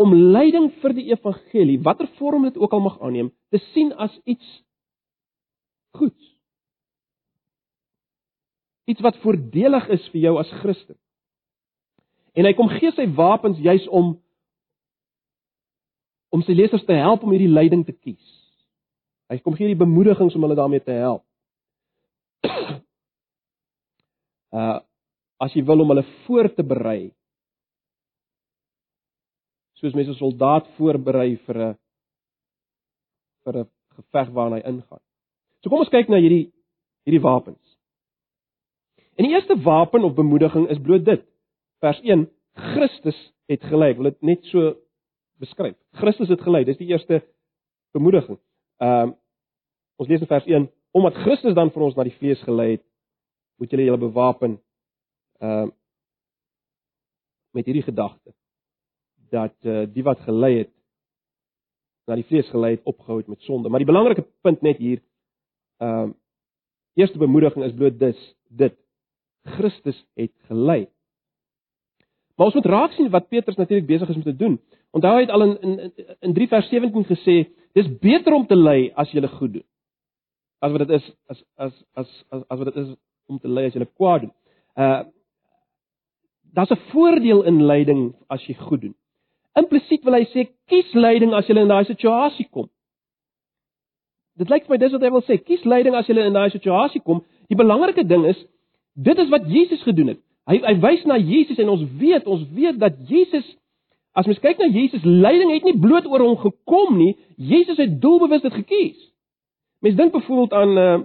om 0.00 0.14
lyding 0.14 0.70
vir 0.82 0.94
die 0.96 1.06
evangelie, 1.12 1.78
watter 1.86 2.08
vorm 2.18 2.48
dit 2.48 2.56
ook 2.58 2.72
al 2.74 2.82
mag 2.82 2.96
aanneem, 2.98 3.30
te 3.54 3.60
sien 3.70 3.92
as 3.92 4.14
iets 4.26 4.48
goeds. 5.94 6.32
Iets 8.90 9.04
wat 9.06 9.20
voordelig 9.22 9.86
is 9.94 10.08
vir 10.12 10.26
jou 10.26 10.34
as 10.40 10.50
Christen. 10.60 10.98
En 12.34 12.48
hy 12.48 12.52
kom 12.58 12.68
gee 12.72 12.90
sy 12.96 13.06
wapens 13.14 13.60
juis 13.62 13.86
om 13.94 14.16
om 16.34 16.42
sy 16.42 16.56
lesers 16.56 16.84
te 16.86 16.96
help 16.98 17.22
om 17.22 17.34
hierdie 17.34 17.52
lyding 17.52 17.84
te 17.86 17.94
kies. 17.94 18.24
Hy 19.30 19.38
kom 19.42 19.54
gee 19.56 19.70
die 19.70 19.78
bemoedigings 19.78 20.34
om 20.34 20.46
hulle 20.46 20.58
daarmee 20.58 20.82
te 20.84 20.98
help. 21.02 21.24
Uh 24.54 24.80
as 25.42 25.50
jy 25.52 25.64
wil 25.66 25.82
om 25.82 25.90
hulle 25.90 26.04
voor 26.24 26.46
te 26.54 26.62
berei 26.62 27.10
soos 29.84 29.96
mense 29.98 30.12
'n 30.14 30.20
soldaat 30.20 30.68
voorberei 30.76 31.36
vir 31.46 31.56
'n 31.58 31.74
vir 33.44 33.54
'n 33.58 33.68
geveg 33.96 34.28
waarna 34.36 34.56
hy 34.56 34.64
ingaan. 34.70 35.02
So 35.60 35.70
kom 35.70 35.80
ons 35.80 35.90
kyk 35.90 36.08
na 36.08 36.16
hierdie 36.16 36.52
hierdie 37.04 37.20
wapens. 37.20 37.64
En 39.16 39.24
die 39.26 39.34
eerste 39.34 39.56
wapen 39.62 40.04
of 40.04 40.14
bemoediging 40.14 40.68
is 40.70 40.80
bloot 40.80 41.04
dit. 41.04 41.22
Vers 41.80 42.00
1: 42.02 42.30
Christus 42.54 43.18
het 43.46 43.62
gelei. 43.62 43.90
Ek 43.90 43.96
wil 43.96 44.10
dit 44.10 44.22
net 44.22 44.44
so 44.44 44.76
beskryf. 45.42 45.76
Christus 46.00 46.28
het 46.28 46.42
gelei. 46.42 46.64
Dis 46.64 46.80
die 46.80 46.90
eerste 46.92 47.22
bemoediging. 47.96 48.38
Ehm 48.82 49.08
um, 49.08 49.14
ons 49.96 50.08
lees 50.10 50.20
in 50.20 50.26
vers 50.26 50.46
1: 50.50 50.70
Omdat 50.90 51.14
Christus 51.22 51.54
dan 51.54 51.70
vir 51.70 51.82
ons 51.86 51.94
na 51.94 52.02
die 52.02 52.16
vlees 52.18 52.40
gelei 52.42 52.70
het, 52.72 52.82
moet 53.62 53.70
julle 53.70 53.86
julle 53.86 54.02
bewapen 54.02 54.58
ehm 55.40 55.68
uh, 55.68 55.72
met 57.54 57.68
hierdie 57.70 57.86
gedagte 57.86 58.32
dat 59.30 59.54
uh, 59.62 59.84
die 59.94 60.02
wat 60.02 60.18
gelei 60.26 60.56
het 60.56 60.72
na 62.10 62.16
die 62.18 62.26
vlees 62.26 62.48
gelei 62.50 62.74
het 62.74 62.88
opgehou 62.90 63.20
het 63.20 63.28
met 63.30 63.42
sonde. 63.46 63.68
Maar 63.68 63.84
die 63.84 63.88
belangrike 63.88 64.26
punt 64.42 64.62
net 64.62 64.82
hier 64.82 65.02
ehm 65.82 66.10
uh, 66.10 66.12
eerste 66.94 67.18
bemoediging 67.18 67.64
is 67.66 67.74
bloot 67.74 67.98
dis 67.98 68.18
dit 68.48 68.74
Christus 69.56 70.06
het 70.14 70.32
gelei. 70.46 70.86
Maar 72.34 72.46
ons 72.46 72.54
moet 72.54 72.66
raak 72.66 72.92
sien 72.92 73.10
wat 73.10 73.28
Petrus 73.28 73.56
natuurlik 73.56 73.86
besig 73.86 74.08
is 74.08 74.16
om 74.16 74.22
te 74.22 74.36
doen. 74.36 74.60
Onthou 74.90 75.12
hy 75.14 75.20
het 75.20 75.30
al 75.30 75.42
in 75.42 75.54
in 75.60 75.92
in 76.20 76.34
3 76.34 76.48
vers 76.48 76.68
17 76.68 77.06
gesê, 77.06 77.36
dis 77.72 77.98
beter 77.98 78.34
om 78.34 78.46
te 78.46 78.56
ly 78.56 78.92
as 78.94 79.10
jy 79.12 79.26
goed 79.26 79.52
doen. 79.52 79.66
As 80.58 80.72
wat 80.72 80.86
dit 80.86 80.90
is 80.90 81.12
as 81.26 81.44
as 81.56 81.84
as 81.94 82.24
as 82.30 82.42
as 82.48 82.58
wat 82.58 82.74
dit 82.74 82.82
is 82.84 82.94
om 83.26 83.38
te 83.38 83.48
ly 83.48 83.64
as 83.64 83.74
jy 83.74 83.86
kwaad 83.96 84.20
doen. 84.20 84.32
Uh 84.74 85.02
daar's 86.54 86.70
'n 86.70 86.82
voordeel 86.90 87.42
in 87.42 87.66
lyding 87.66 88.14
as 88.28 88.46
jy 88.46 88.54
goed 88.54 88.80
doen. 88.80 88.94
Implisiet 89.54 90.04
wil 90.04 90.14
hy 90.14 90.24
sê 90.24 90.48
kies 90.66 90.94
lyding 90.94 91.34
as 91.34 91.46
jy 91.46 91.58
in 91.58 91.68
daai 91.68 91.84
situasie 91.84 92.48
kom. 92.50 92.68
Dit 94.36 94.50
lyk 94.50 94.66
vir 94.66 94.74
my 94.74 94.78
dis 94.82 94.92
wat 94.92 95.02
hy 95.02 95.10
wil 95.10 95.22
sê, 95.22 95.38
kies 95.38 95.64
lyding 95.64 95.94
as 95.94 96.06
jy 96.06 96.18
in 96.18 96.32
daai 96.32 96.50
situasie 96.50 97.00
kom. 97.00 97.22
Die 97.48 97.58
belangrike 97.58 98.06
ding 98.06 98.26
is 98.26 98.46
dit 98.94 99.18
is 99.18 99.30
wat 99.30 99.46
Jesus 99.46 99.82
gedoen 99.82 100.08
het. 100.08 100.20
Hy 100.50 100.58
hy 100.60 100.74
wys 100.80 101.04
na 101.08 101.16
Jesus 101.16 101.58
en 101.58 101.68
ons 101.72 101.84
weet, 102.00 102.26
ons 102.26 102.42
weet 102.52 102.78
dat 102.78 102.98
Jesus 103.08 103.46
as 104.14 104.28
mens 104.30 104.38
kyk 104.38 104.60
na 104.62 104.68
Jesus, 104.70 105.02
lyding 105.02 105.50
het 105.50 105.64
nie 105.66 105.74
bloot 105.82 106.06
oor 106.06 106.22
hom 106.22 106.36
gekom 106.38 106.98
nie, 107.00 107.16
Jesus 107.36 107.80
het 107.82 107.96
doelbewus 108.02 108.44
dit 108.44 108.54
gekies. 108.54 109.00
Mens 109.82 109.98
dink 109.98 110.14
byvoorbeeld 110.14 110.54
aan 110.60 110.78
uh 110.78 111.02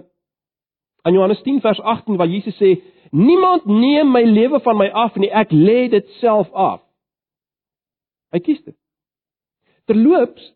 aan 1.00 1.14
Johannes 1.16 1.40
10 1.42 1.62
vers 1.64 1.80
18 1.80 2.16
waar 2.16 2.28
Jesus 2.28 2.58
sê, 2.60 2.74
niemand 3.10 3.64
neem 3.64 4.10
my 4.12 4.20
lewe 4.20 4.58
van 4.60 4.76
my 4.76 4.90
af 4.92 5.14
nie, 5.16 5.30
ek 5.32 5.48
lê 5.48 5.88
dit 5.88 6.06
self 6.20 6.50
af. 6.52 6.82
Hy 8.36 8.40
kies 8.44 8.60
dit. 8.66 8.76
Terloops, 9.88 10.50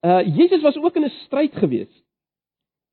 uh 0.00 0.24
Jesus 0.24 0.64
was 0.64 0.78
ook 0.80 0.96
in 0.96 1.04
'n 1.04 1.12
stryd 1.26 1.54
gewees. 1.54 1.92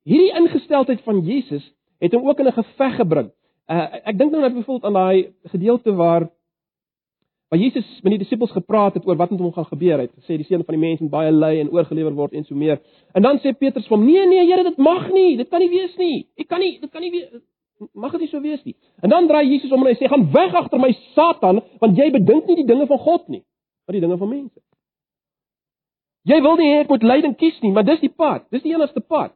Hierdie 0.04 0.36
ingesteldheid 0.36 1.00
van 1.08 1.24
Jesus 1.24 1.72
het 1.98 2.12
hom 2.12 2.28
ook 2.28 2.38
in 2.38 2.46
'n 2.46 2.58
geveg 2.60 2.96
gebring. 3.00 3.32
Uh 3.70 4.00
ek 4.10 4.18
dink 4.18 4.32
nou 4.32 4.42
net 4.42 4.54
byvoorbeeld 4.54 4.84
aan 4.84 4.98
daai 4.98 5.34
gedeelte 5.52 5.94
waar 5.94 6.28
waar 7.48 7.60
Jesus 7.60 7.86
met 8.02 8.12
die 8.12 8.18
disippels 8.18 8.52
gepraat 8.52 8.94
het 8.94 9.06
oor 9.06 9.16
wat 9.16 9.30
met 9.30 9.40
hom 9.40 9.52
gaan 9.52 9.70
gebeur. 9.70 9.98
Hy 9.98 10.08
het 10.08 10.16
gesê 10.20 10.36
die 10.36 10.48
seun 10.48 10.64
van 10.64 10.74
die 10.74 10.82
mens 10.86 11.00
moet 11.00 11.10
baie 11.10 11.32
ly 11.32 11.54
en 11.60 11.70
oorgelewer 11.70 12.14
word 12.14 12.32
en 12.32 12.44
so 12.44 12.54
meer. 12.54 12.80
En 13.14 13.22
dan 13.22 13.38
sê 13.38 13.54
Petrus 13.56 13.86
vir 13.86 13.96
hom: 13.96 14.06
"Nee, 14.06 14.26
nee, 14.26 14.46
Here, 14.46 14.62
dit 14.62 14.76
mag 14.76 15.10
nie. 15.12 15.36
Dit 15.36 15.48
kan 15.48 15.60
nie 15.60 15.70
wees 15.70 15.96
nie. 15.96 16.28
Ek 16.36 16.48
kan 16.48 16.60
nie, 16.60 16.78
dit 16.80 16.90
kan 16.90 17.00
nie 17.00 17.10
wees 17.10 17.42
mag 17.92 18.12
dit 18.12 18.20
nie 18.20 18.28
so 18.28 18.40
wees 18.40 18.64
nie." 18.64 18.76
En 19.02 19.10
dan 19.10 19.26
draai 19.28 19.46
Jesus 19.48 19.72
om 19.72 19.86
en 19.86 19.92
hy 19.92 19.98
sê: 19.98 20.08
"Gaan 20.08 20.30
weg 20.32 20.54
agter 20.54 20.78
my 20.80 20.92
Satan, 21.14 21.62
want 21.80 21.96
jy 21.96 22.10
bedink 22.10 22.46
nie 22.46 22.56
die 22.56 22.70
dinge 22.72 22.86
van 22.86 22.98
God 22.98 23.28
nie." 23.28 23.44
maar 23.84 23.94
die 23.94 24.00
dinge 24.00 24.16
van 24.16 24.28
mense. 24.28 24.60
Jy 26.22 26.40
wil 26.40 26.56
nie 26.56 26.70
hê 26.72 26.84
ek 26.84 26.92
moet 26.92 27.04
lyding 27.04 27.34
kies 27.36 27.56
nie, 27.60 27.72
maar 27.72 27.84
dis 27.84 28.00
die 28.00 28.12
pad. 28.12 28.46
Dis 28.54 28.64
die 28.64 28.72
enigste 28.72 29.02
pad. 29.04 29.34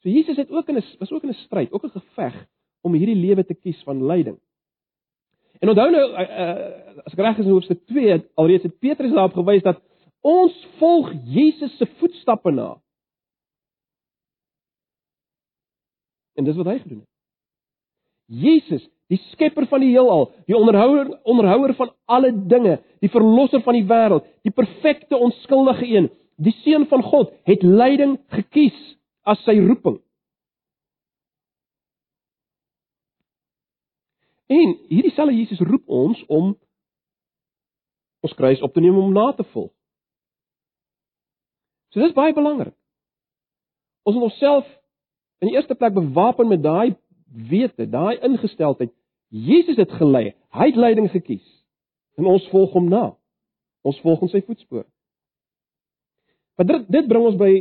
So 0.00 0.08
Jesus 0.08 0.36
het 0.36 0.50
ook 0.50 0.68
in 0.68 0.76
'n 0.76 0.84
was 0.98 1.10
ook 1.10 1.22
in 1.22 1.28
'n 1.28 1.44
stryd, 1.44 1.72
ook 1.72 1.84
'n 1.84 2.00
geveg 2.00 2.46
om 2.80 2.92
hierdie 2.92 3.16
lewe 3.16 3.44
te 3.44 3.54
kies 3.54 3.82
van 3.82 4.06
lyding. 4.06 4.38
En 5.58 5.68
onthou 5.68 5.90
nou 5.90 6.06
uh, 6.12 7.04
as 7.04 7.12
ek 7.12 7.18
reg 7.18 7.38
is 7.38 7.44
in 7.44 7.50
hoofstuk 7.50 7.86
2 7.86 8.22
alreeds 8.34 8.62
het 8.62 8.78
Petrus 8.78 9.12
daarop 9.12 9.36
gewys 9.36 9.62
dat 9.62 9.82
ons 10.20 10.66
volg 10.78 11.12
Jesus 11.24 11.76
se 11.76 11.86
voetstappe 11.86 12.50
na. 12.50 12.80
En 16.34 16.44
dis 16.44 16.56
wat 16.56 16.66
hy 16.66 16.78
gedoen 16.78 16.98
het. 16.98 17.08
Jesus, 18.30 18.88
die 19.10 19.18
skepper 19.32 19.66
van 19.66 19.82
die 19.82 19.90
heelal, 19.90 20.30
die 20.46 20.56
onderhouer 20.56 21.10
onderhouer 21.22 21.74
van 21.74 21.92
alle 22.04 22.30
dinge, 22.46 22.78
die 23.00 23.10
verlosser 23.10 23.60
van 23.60 23.76
die 23.76 23.84
wêreld, 23.84 24.24
die 24.46 24.54
perfekte 24.54 25.18
onskuldige 25.18 25.86
een, 25.86 26.08
die 26.40 26.54
seun 26.62 26.86
van 26.88 27.02
God, 27.02 27.34
het 27.44 27.62
lyding 27.66 28.16
gekies 28.32 28.78
as 29.28 29.42
sy 29.44 29.56
roeping. 29.60 29.98
En 34.50 34.74
hierdie 34.90 35.12
selfe 35.14 35.36
Jesus 35.36 35.60
roep 35.62 35.86
ons 35.86 36.22
om 36.26 36.54
ons 38.20 38.34
kruis 38.36 38.62
op 38.66 38.74
te 38.74 38.82
neem 38.82 38.98
om 38.98 39.12
na 39.14 39.30
te 39.32 39.46
volg. 39.52 39.70
So 41.90 42.02
dis 42.02 42.14
baie 42.14 42.34
belangrik. 42.34 42.74
Ons 44.06 44.16
moet 44.16 44.28
onsself 44.30 44.66
in 45.40 45.50
die 45.50 45.56
eerste 45.56 45.74
plek 45.74 45.94
bewapen 45.94 46.48
met 46.48 46.62
daai 46.62 46.96
wete, 47.50 47.86
daai 47.88 48.18
ingesteldheid. 48.26 48.92
Jesus 49.30 49.78
het 49.78 49.92
gelei, 49.98 50.32
hy 50.50 50.66
het 50.70 50.78
leiding 50.78 51.10
gekies. 51.10 51.46
En 52.18 52.26
ons 52.26 52.48
volg 52.50 52.72
hom 52.74 52.88
na. 52.90 53.04
Ons 53.86 54.00
volg 54.04 54.26
in 54.26 54.32
sy 54.32 54.42
voetspore. 54.44 54.84
Maar 56.58 56.66
dit, 56.66 56.88
dit 56.98 57.06
bring 57.08 57.24
ons 57.24 57.38
by 57.40 57.52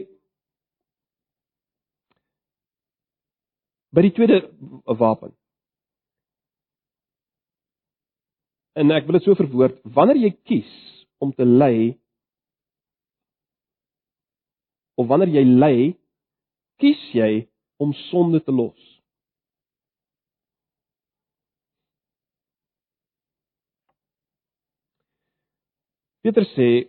by 3.95 4.03
die 4.05 4.13
tweede 4.13 4.41
wapen. 4.99 5.33
En 8.79 8.93
ek 8.95 9.07
wil 9.07 9.17
dit 9.17 9.25
so 9.27 9.35
verwoord, 9.35 9.79
wanneer 9.83 10.19
jy 10.21 10.31
kies 10.47 10.69
om 11.19 11.33
te 11.35 11.45
lei 11.45 11.97
of 14.99 15.07
wanneer 15.07 15.31
jy 15.39 15.45
lei, 15.47 15.77
kies 16.79 17.01
jy 17.15 17.31
om 17.79 17.93
sonde 18.09 18.43
te 18.43 18.53
los. 18.55 18.77
Peter 26.19 26.43
sê 26.51 26.88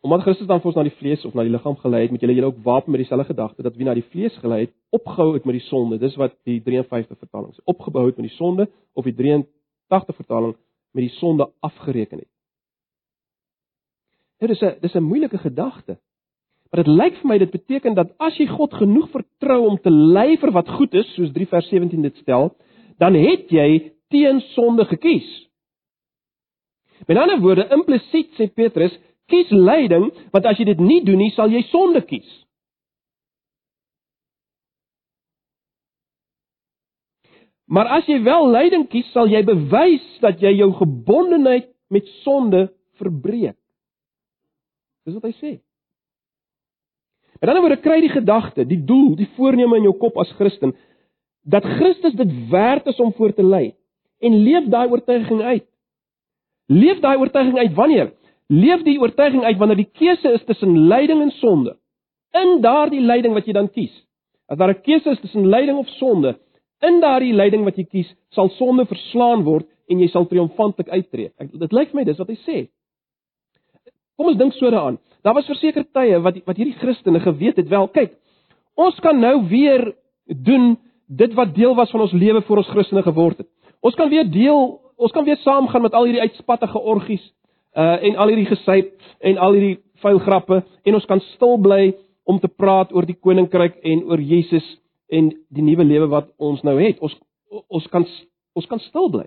Omdat 0.00 0.22
Christus 0.24 0.48
dan 0.48 0.62
vir 0.62 0.70
ons 0.70 0.76
na 0.78 0.84
die 0.86 0.96
vlees 0.96 1.24
of 1.28 1.34
na 1.36 1.44
die 1.44 1.52
liggaam 1.52 1.76
gelei 1.82 2.06
het, 2.06 2.12
moet 2.14 2.22
julle 2.24 2.34
julle 2.38 2.48
ook 2.48 2.62
wapen 2.64 2.94
met 2.94 3.02
dieselfde 3.02 3.34
gedagte 3.34 3.64
dat 3.66 3.76
wie 3.76 3.84
na 3.84 3.94
die 3.94 4.06
vlees 4.12 4.36
gelei 4.40 4.62
het, 4.62 4.72
opgehou 4.96 5.34
het 5.34 5.44
met 5.44 5.58
die 5.58 5.66
sonde. 5.66 5.98
Dis 6.00 6.16
wat 6.16 6.38
die 6.48 6.56
53 6.64 7.18
vertaling 7.18 7.52
sê. 7.52 7.60
Opgebou 7.68 8.06
het 8.06 8.16
met 8.16 8.30
die 8.30 8.36
sonde 8.36 8.70
of 8.96 9.04
die 9.04 9.14
83 9.14 10.16
vertaling 10.16 10.54
met 10.96 11.04
die 11.04 11.12
sonde 11.18 11.50
afgereken 11.60 12.22
het. 12.24 12.30
Dit 14.40 14.50
is 14.56 14.62
'n 14.62 14.80
dis 14.80 14.94
'n 14.94 15.02
moeilike 15.02 15.38
gedagte. 15.38 15.98
Maar 16.70 16.84
dit 16.84 16.92
lyk 16.94 17.16
vir 17.20 17.28
my 17.28 17.38
dit 17.38 17.50
beteken 17.50 17.94
dat 17.94 18.12
as 18.18 18.36
jy 18.38 18.46
God 18.46 18.74
genoeg 18.74 19.10
vertrou 19.10 19.66
om 19.66 19.78
te 19.78 19.90
lei 19.90 20.36
vir 20.36 20.52
wat 20.52 20.68
goed 20.68 20.94
is, 20.94 21.14
soos 21.14 21.32
3 21.32 21.46
vers 21.46 21.68
17 21.68 22.02
dit 22.02 22.16
stel, 22.16 22.54
dan 22.98 23.14
het 23.14 23.50
jy 23.50 23.92
teen 24.08 24.40
sonde 24.54 24.84
gekies. 24.84 25.28
Met 27.08 27.16
ander 27.16 27.40
woorde, 27.40 27.68
implisiet 27.74 28.34
sê 28.38 28.46
Petrus, 28.54 28.98
kies 29.30 29.50
lyding, 29.54 30.10
want 30.34 30.46
as 30.50 30.58
jy 30.60 30.68
dit 30.72 30.82
nie 30.82 31.00
doen 31.06 31.20
nie, 31.22 31.30
sal 31.36 31.52
jy 31.52 31.62
sonde 31.70 32.02
kies. 32.06 32.28
Maar 37.70 37.86
as 38.00 38.06
jy 38.10 38.18
wel 38.26 38.50
lyding 38.50 38.88
kies, 38.90 39.06
sal 39.14 39.30
jy 39.30 39.44
bewys 39.46 40.06
dat 40.24 40.42
jy 40.42 40.56
jou 40.58 40.72
gebondenheid 40.80 41.70
met 41.90 42.06
sonde 42.24 42.66
verbreek. 42.98 43.58
Dis 45.06 45.16
wat 45.16 45.28
hy 45.30 45.34
sê. 45.38 45.52
En 47.40 47.48
dan 47.48 47.62
word 47.62 47.80
kry 47.80 48.00
die 48.02 48.12
gedagte, 48.12 48.66
die 48.68 48.82
doel, 48.84 49.14
die 49.16 49.30
voorneme 49.38 49.78
in 49.78 49.86
jou 49.88 49.96
kop 50.02 50.18
as 50.20 50.32
Christen 50.36 50.74
dat 51.40 51.64
Christus 51.64 52.12
dit 52.12 52.32
werd 52.50 52.86
is 52.86 52.98
om 53.00 53.14
voor 53.16 53.32
te 53.32 53.42
lê 53.42 53.72
en 54.20 54.34
leef 54.44 54.66
daai 54.68 54.90
oortuiging 54.90 55.40
uit. 55.40 55.64
Leef 56.66 57.00
daai 57.00 57.16
oortuiging 57.16 57.58
uit 57.58 57.74
wanneer? 57.74 58.10
Leef 58.50 58.82
die 58.82 58.98
oortuiging 58.98 59.44
uit 59.46 59.58
wanneer 59.58 59.78
die 59.84 59.90
keuse 59.94 60.32
is 60.34 60.44
tussen 60.44 60.74
lyding 60.90 61.22
en 61.22 61.30
sonde. 61.38 61.76
In 62.34 62.58
daardie 62.62 63.02
lyding 63.02 63.34
wat 63.34 63.46
jy 63.46 63.54
dan 63.54 63.70
kies. 63.70 63.92
As 64.50 64.58
daar 64.58 64.74
'n 64.74 64.82
keuse 64.82 65.10
is 65.10 65.20
tussen 65.20 65.46
lyding 65.46 65.78
of 65.78 65.88
sonde, 65.88 66.38
in 66.82 67.00
daardie 67.00 67.32
lyding 67.32 67.64
wat 67.64 67.76
jy 67.76 67.84
kies, 67.84 68.14
sal 68.30 68.48
sonde 68.48 68.86
verslaan 68.86 69.44
word 69.44 69.66
en 69.88 70.00
jy 70.00 70.08
sal 70.08 70.26
triomfantelik 70.26 70.88
uittreë. 70.88 71.30
Dit 71.58 71.72
lyk 71.72 71.90
vir 71.90 71.96
my 72.00 72.04
dis 72.04 72.18
wat 72.18 72.28
hy 72.28 72.38
sê. 72.46 72.68
Kom 74.16 74.26
ons 74.26 74.36
dink 74.36 74.52
so 74.52 74.70
daaraan. 74.70 74.98
Daar 75.22 75.34
was 75.34 75.46
verseker 75.46 75.84
tye 75.92 76.18
wat 76.20 76.36
wat 76.46 76.56
hierdie 76.56 76.78
Christene 76.78 77.20
geweet 77.20 77.56
het 77.56 77.68
wel, 77.68 77.88
kyk, 77.88 78.12
ons 78.76 79.00
kan 79.00 79.20
nou 79.20 79.48
weer 79.48 79.94
doen 80.26 80.78
dit 81.06 81.34
wat 81.34 81.54
deel 81.54 81.74
was 81.74 81.90
van 81.90 82.00
ons 82.00 82.12
lewe 82.12 82.42
voor 82.42 82.56
ons 82.56 82.68
Christene 82.68 83.02
geword 83.02 83.38
het. 83.38 83.48
Ons 83.80 83.94
kan 83.94 84.08
weer 84.08 84.30
deel, 84.30 84.80
ons 84.96 85.12
kan 85.12 85.24
weer 85.24 85.36
saamgaan 85.36 85.82
met 85.82 85.94
al 85.94 86.04
hierdie 86.04 86.20
uitspattige 86.20 86.78
orgies 86.78 87.32
uh 87.76 88.02
en 88.02 88.16
al 88.16 88.28
hierdie 88.28 88.50
gesyp 88.50 88.94
en 89.20 89.38
al 89.38 89.52
hierdie 89.52 89.78
vuil 90.02 90.18
grappe 90.18 90.62
en 90.84 90.94
ons 90.94 91.06
kan 91.06 91.20
stil 91.34 91.58
bly 91.62 91.92
om 92.24 92.40
te 92.40 92.48
praat 92.48 92.92
oor 92.92 93.06
die 93.06 93.18
koninkryk 93.18 93.78
en 93.86 94.04
oor 94.10 94.20
Jesus 94.20 94.66
en 95.10 95.30
die 95.48 95.64
nuwe 95.64 95.84
lewe 95.84 96.08
wat 96.10 96.30
ons 96.38 96.62
nou 96.66 96.76
het. 96.80 96.98
Ons 97.00 97.14
ons 97.68 97.86
kan 97.92 98.06
ons 98.58 98.66
kan 98.66 98.82
stil 98.88 99.10
bly. 99.10 99.26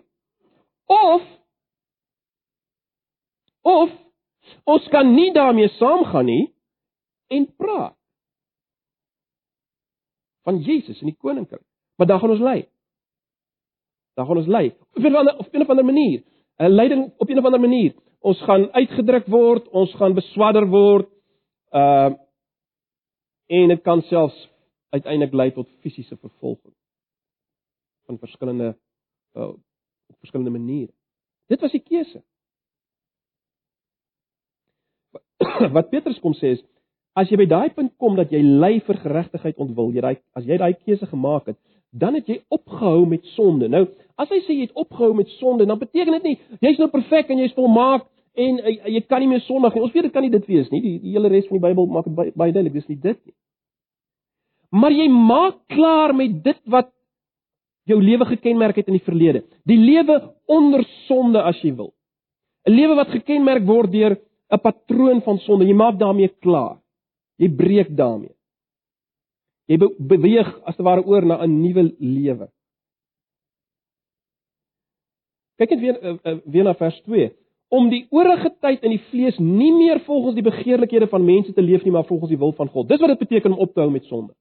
Of 0.91 1.23
of 3.63 3.95
ons 4.67 4.87
kan 4.91 5.13
nie 5.15 5.31
daarmee 5.35 5.71
saamgaan 5.77 6.27
nie 6.27 6.45
en 7.31 7.47
praat 7.57 7.95
van 10.43 10.59
Jesus 10.59 10.99
en 10.99 11.07
die 11.07 11.19
koninkryk. 11.19 11.63
Maar 11.95 12.07
dan 12.07 12.19
gaan 12.19 12.33
ons 12.35 12.43
lei. 12.43 12.59
Dan 14.17 14.27
gaan 14.27 14.37
ons 14.37 14.51
lei. 14.51 14.73
Op 14.95 15.03
'n 15.03 15.15
of 15.39 15.47
'n 15.53 15.69
ander 15.69 15.85
manier. 15.85 16.23
'n 16.59 16.67
Leiding 16.67 17.13
op 17.17 17.29
'n 17.29 17.37
of 17.37 17.45
ander 17.45 17.59
manier 17.59 17.93
ons 18.23 18.41
gaan 18.47 18.69
uitgedruk 18.71 19.27
word, 19.31 19.67
ons 19.75 19.91
gaan 19.99 20.15
beswadder 20.15 20.67
word. 20.71 21.09
Uh 21.71 22.13
en 23.53 23.69
dit 23.69 23.81
kan 23.83 23.99
selfs 24.07 24.37
uiteindelik 24.95 25.33
lei 25.35 25.49
tot 25.53 25.67
fisiese 25.83 26.15
vervolging 26.17 26.73
van 28.07 28.17
verskillende 28.17 28.69
uh, 29.35 29.49
op 30.09 30.15
verskillende 30.23 30.51
maniere. 30.51 30.93
Dit 31.51 31.61
was 31.61 31.71
die 31.75 31.83
keuse. 31.83 32.23
Wat 35.75 35.89
Petrus 35.91 36.19
kom 36.23 36.33
sê 36.39 36.55
is 36.55 36.63
as 37.19 37.29
jy 37.29 37.37
by 37.43 37.49
daai 37.51 37.69
punt 37.75 37.91
kom 38.01 38.15
dat 38.17 38.31
jy 38.33 38.41
ly 38.41 38.79
vir 38.87 38.97
geregtigheid 39.03 39.59
ontwil, 39.61 39.91
jy 39.93 40.01
daai 40.01 40.15
as 40.39 40.47
jy 40.47 40.57
daai 40.57 40.73
keuse 40.79 41.05
gemaak 41.11 41.51
het, 41.51 41.59
dan 41.91 42.15
het 42.17 42.31
jy 42.31 42.39
opgehou 42.49 43.03
met 43.05 43.27
sonde. 43.35 43.69
Nou, 43.69 43.83
as 44.17 44.31
hy 44.33 44.39
sê 44.47 44.55
jy 44.55 44.69
het 44.69 44.79
opgehou 44.79 45.11
met 45.19 45.29
sonde, 45.37 45.67
dan 45.69 45.77
beteken 45.83 46.17
dit 46.17 46.31
nie 46.31 46.37
jy's 46.63 46.81
nou 46.81 46.89
perfek 46.89 47.29
en 47.29 47.43
jy's 47.43 47.53
volmaak 47.59 48.07
en 48.33 48.59
uh, 48.59 48.73
jy 48.89 49.01
kan 49.07 49.21
nie 49.21 49.29
meer 49.29 49.43
sondig 49.45 49.75
nie. 49.75 49.83
Ons 49.85 49.93
weet 49.93 50.07
dit 50.07 50.13
kan 50.13 50.25
nie 50.25 50.33
dit 50.33 50.45
wees 50.49 50.69
nie. 50.73 50.81
Die, 50.81 50.97
die 51.03 51.13
hele 51.15 51.29
res 51.31 51.47
van 51.49 51.59
die 51.59 51.65
Bybel 51.67 51.89
maak 51.91 52.07
dit 52.09 52.15
baie, 52.17 52.33
baie 52.35 52.53
duidelik, 52.53 52.73
dis 52.79 52.89
nie 52.89 52.99
dit 53.01 53.19
nie. 53.25 53.35
Maar 54.73 54.95
jy 54.95 55.07
maak 55.13 55.59
klaar 55.69 56.15
met 56.17 56.39
dit 56.45 56.61
wat 56.73 56.89
jou 57.89 57.99
lewe 58.01 58.25
gekenmerk 58.25 58.79
het 58.79 58.87
in 58.89 58.97
die 58.97 59.05
verlede. 59.05 59.43
Die 59.69 59.77
lewe 59.77 60.17
onder 60.49 60.85
sonde 61.05 61.43
as 61.45 61.59
jy 61.61 61.75
wil. 61.77 61.93
'n 62.65 62.71
Lewe 62.71 62.95
wat 62.95 63.11
gekenmerk 63.11 63.65
word 63.67 63.91
deur 63.91 64.17
'n 64.49 64.59
patroon 64.59 65.21
van 65.21 65.37
sonde. 65.39 65.65
Jy 65.65 65.75
maak 65.75 65.99
daarmee 65.99 66.31
klaar. 66.41 66.79
Jy 67.37 67.49
breek 67.49 67.95
daarmee. 67.95 68.33
Jy 69.67 69.77
be 69.77 69.89
beweeg 69.99 70.49
as 70.65 70.75
te 70.75 70.83
ware 70.83 71.05
oor 71.05 71.25
na 71.25 71.43
'n 71.43 71.61
nuwe 71.61 71.95
lewe. 71.99 72.49
Kyk 75.57 75.69
net 75.69 75.79
weer 75.79 75.97
uh, 76.01 76.37
weer 76.45 76.63
na 76.63 76.73
vers 76.73 77.01
2 77.05 77.42
om 77.73 77.89
die 77.89 78.03
oorige 78.13 78.51
tyd 78.61 78.83
in 78.85 78.93
die 78.93 79.01
vlees 79.09 79.39
nie 79.41 79.71
meer 79.73 80.03
volgens 80.05 80.35
die 80.37 80.45
begeerlikhede 80.45 81.07
van 81.09 81.25
mense 81.25 81.53
te 81.53 81.61
leef 81.61 81.83
nie, 81.83 81.93
maar 81.95 82.05
volgens 82.05 82.29
die 82.29 82.37
wil 82.37 82.53
van 82.53 82.69
God. 82.69 82.89
Dis 82.89 83.01
wat 83.01 83.15
dit 83.15 83.23
beteken 83.25 83.55
om 83.55 83.63
op 83.65 83.73
te 83.73 83.81
hou 83.81 83.89
met 83.91 84.05
sonde. 84.05 84.33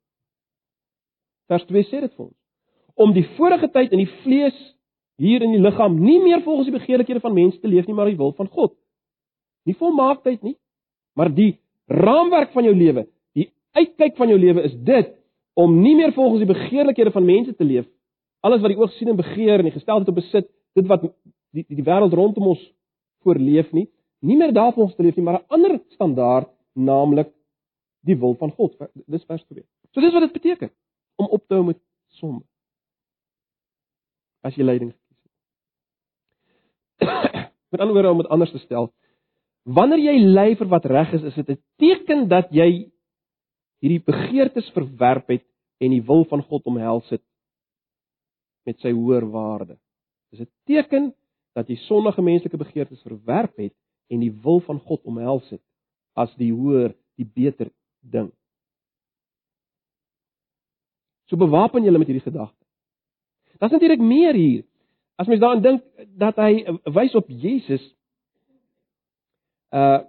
Vers 1.48 1.64
2 1.70 1.88
sê 1.88 2.02
dit 2.04 2.12
vir 2.12 2.26
ons. 2.26 2.36
Om 3.00 3.14
die 3.16 3.24
vorige 3.38 3.70
tyd 3.72 3.94
in 3.96 4.02
die 4.02 4.10
vlees 4.24 4.58
hier 5.22 5.44
in 5.44 5.54
die 5.54 5.62
liggaam 5.62 5.96
nie 6.00 6.18
meer 6.20 6.42
volgens 6.44 6.68
die 6.68 6.76
begeerlikhede 6.76 7.22
van 7.24 7.32
mense 7.36 7.60
te 7.60 7.70
leef 7.72 7.88
nie, 7.88 7.96
maar 7.96 8.10
die 8.10 8.18
wil 8.20 8.34
van 8.36 8.50
God. 8.52 8.74
Nie 9.68 9.76
volmaaktheid 9.78 10.42
nie, 10.44 10.56
maar 11.16 11.32
die 11.32 11.54
raamwerk 11.88 12.52
van 12.52 12.68
jou 12.68 12.74
lewe, 12.76 13.06
die 13.36 13.48
uitkyk 13.78 14.16
van 14.18 14.32
jou 14.32 14.38
lewe 14.40 14.66
is 14.68 14.76
dit 14.84 15.12
om 15.54 15.72
nie 15.80 15.94
meer 15.96 16.12
volgens 16.16 16.44
die 16.44 16.52
begeerlikhede 16.52 17.12
van 17.14 17.24
mense 17.24 17.56
te 17.56 17.64
leef. 17.64 17.88
Alles 18.44 18.60
wat 18.60 18.72
die 18.72 18.80
oog 18.80 18.92
sien 18.96 19.12
en 19.12 19.16
begeer 19.16 19.60
en 19.60 19.68
die 19.68 19.76
gesteldheid 19.76 20.08
op 20.08 20.20
besit, 20.20 20.48
dit 20.76 20.88
wat 20.88 21.04
die 21.04 21.12
die, 21.52 21.66
die 21.68 21.84
wêreld 21.84 22.14
rondom 22.16 22.54
ons 22.54 22.62
voorleef 23.22 23.72
nie, 23.72 23.88
nie 24.20 24.36
meer 24.36 24.52
daarvolgens 24.52 24.96
te 24.96 25.02
leef 25.02 25.16
nie, 25.16 25.24
maar 25.24 25.40
'n 25.40 25.46
ander 25.48 25.80
standaard, 25.94 26.50
naamlik 26.74 27.32
die 28.00 28.16
wil 28.16 28.34
van 28.34 28.50
God. 28.50 28.76
Dis 29.06 29.24
vers 29.24 29.44
2. 29.44 29.64
So 29.92 30.00
dis 30.00 30.12
wat 30.12 30.22
dit 30.22 30.32
beteken 30.32 30.70
om 31.16 31.26
op 31.26 31.46
te 31.46 31.54
hou 31.54 31.64
met 31.64 31.78
sonde. 32.08 32.44
as 34.42 34.56
jy 34.58 34.66
lyding 34.66 34.90
gekies 34.92 35.20
het. 37.06 37.50
Met 37.72 37.80
ander 37.80 37.94
woorde 37.96 38.10
om 38.10 38.22
dit 38.22 38.32
anders 38.34 38.52
te 38.52 38.60
stel, 38.62 38.90
wanneer 39.62 40.02
jy 40.02 40.16
ly 40.18 40.48
vir 40.58 40.70
wat 40.72 40.88
reg 40.90 41.14
is, 41.18 41.26
is 41.30 41.38
dit 41.38 41.54
'n 41.54 41.62
teken 41.78 42.28
dat 42.28 42.50
jy 42.50 42.90
hierdie 43.82 44.02
begeertes 44.02 44.68
verwerp 44.74 45.30
het 45.30 45.46
en 45.80 45.90
die 45.90 46.02
wil 46.02 46.24
van 46.30 46.42
God 46.42 46.66
omhels 46.66 47.08
het 47.10 47.22
met 48.66 48.78
sy 48.80 48.92
hoër 48.92 49.26
waarde. 49.30 49.78
Dis 50.30 50.40
'n 50.40 50.50
teken 50.66 51.14
dat 51.56 51.68
jy 51.68 51.76
sondige 51.86 52.22
menslike 52.22 52.56
begeertes 52.56 53.02
verwerp 53.06 53.56
het 53.60 53.74
en 54.12 54.20
die 54.20 54.32
wil 54.44 54.60
van 54.60 54.80
God 54.80 55.02
omhels 55.08 55.48
het 55.50 55.62
as 56.18 56.32
die 56.36 56.52
hoër, 56.52 56.92
die 57.16 57.26
beter 57.26 57.70
ding. 58.00 58.30
So 61.30 61.36
bewapen 61.40 61.84
julle 61.84 62.00
met 62.00 62.10
hierdie 62.10 62.24
gedagte. 62.24 62.58
Daar's 63.58 63.72
natuurlik 63.72 64.00
meer 64.00 64.34
hier. 64.34 64.64
As 65.16 65.26
mens 65.26 65.40
daaraan 65.40 65.62
dink 65.62 66.08
dat 66.18 66.36
hy 66.36 66.64
wys 66.92 67.14
op 67.16 67.28
Jesus 67.28 67.84
uh 69.72 70.02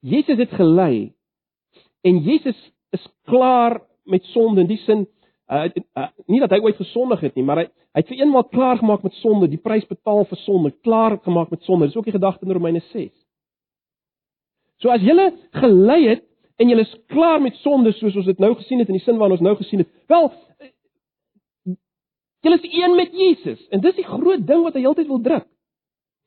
Jesus 0.00 0.38
het 0.40 0.52
gelei 0.56 1.12
en 2.00 2.22
Jesus 2.24 2.56
is 2.90 3.02
klaar 3.28 3.82
met 4.08 4.24
sonde 4.32 4.62
in 4.62 4.70
die 4.70 4.78
sin 4.86 5.02
uh, 5.50 5.66
uh 5.98 6.06
nie 6.26 6.40
dat 6.40 6.54
hy 6.54 6.60
ooit 6.62 6.78
gesondig 6.78 7.20
het 7.20 7.34
nie, 7.36 7.44
maar 7.44 7.64
hy 7.64 7.66
hy 7.94 8.02
het 8.02 8.08
vir 8.08 8.20
eenmaal 8.22 8.46
klaar 8.52 8.78
gemaak 8.78 9.02
met 9.02 9.16
sonde, 9.18 9.48
die 9.50 9.58
prys 9.58 9.86
betaal 9.88 10.24
vir 10.30 10.38
sonde, 10.44 10.70
klaar 10.86 11.18
gemaak 11.24 11.50
met 11.50 11.62
sonde. 11.66 11.86
Dis 11.86 11.96
ook 11.96 12.06
die 12.06 12.14
gedagte 12.14 12.46
in 12.46 12.52
Romeine 12.52 12.82
6. 12.92 13.10
So 14.80 14.92
as 14.94 15.02
jy 15.04 15.16
gelei 15.60 16.00
het 16.08 16.24
en 16.60 16.70
jy 16.70 16.78
is 16.80 16.92
klaar 17.12 17.40
met 17.40 17.56
sonde 17.64 17.92
soos 17.96 18.16
ons 18.16 18.28
dit 18.28 18.38
nou 18.40 18.54
gesien 18.54 18.80
het 18.80 18.88
in 18.88 18.98
die 18.98 19.04
sin 19.04 19.18
waarin 19.18 19.38
ons 19.38 19.44
nou 19.44 19.56
gesien 19.58 19.84
het. 19.84 19.90
Wel 20.08 20.30
jy 22.40 22.52
is 22.56 22.68
een 22.72 22.96
met 22.96 23.12
Jesus 23.12 23.60
en 23.68 23.82
dis 23.84 23.98
die 23.98 24.06
groot 24.06 24.46
ding 24.46 24.62
wat 24.64 24.76
hy 24.76 24.84
heeltyd 24.86 25.08
wil 25.08 25.20
druk. 25.24 25.48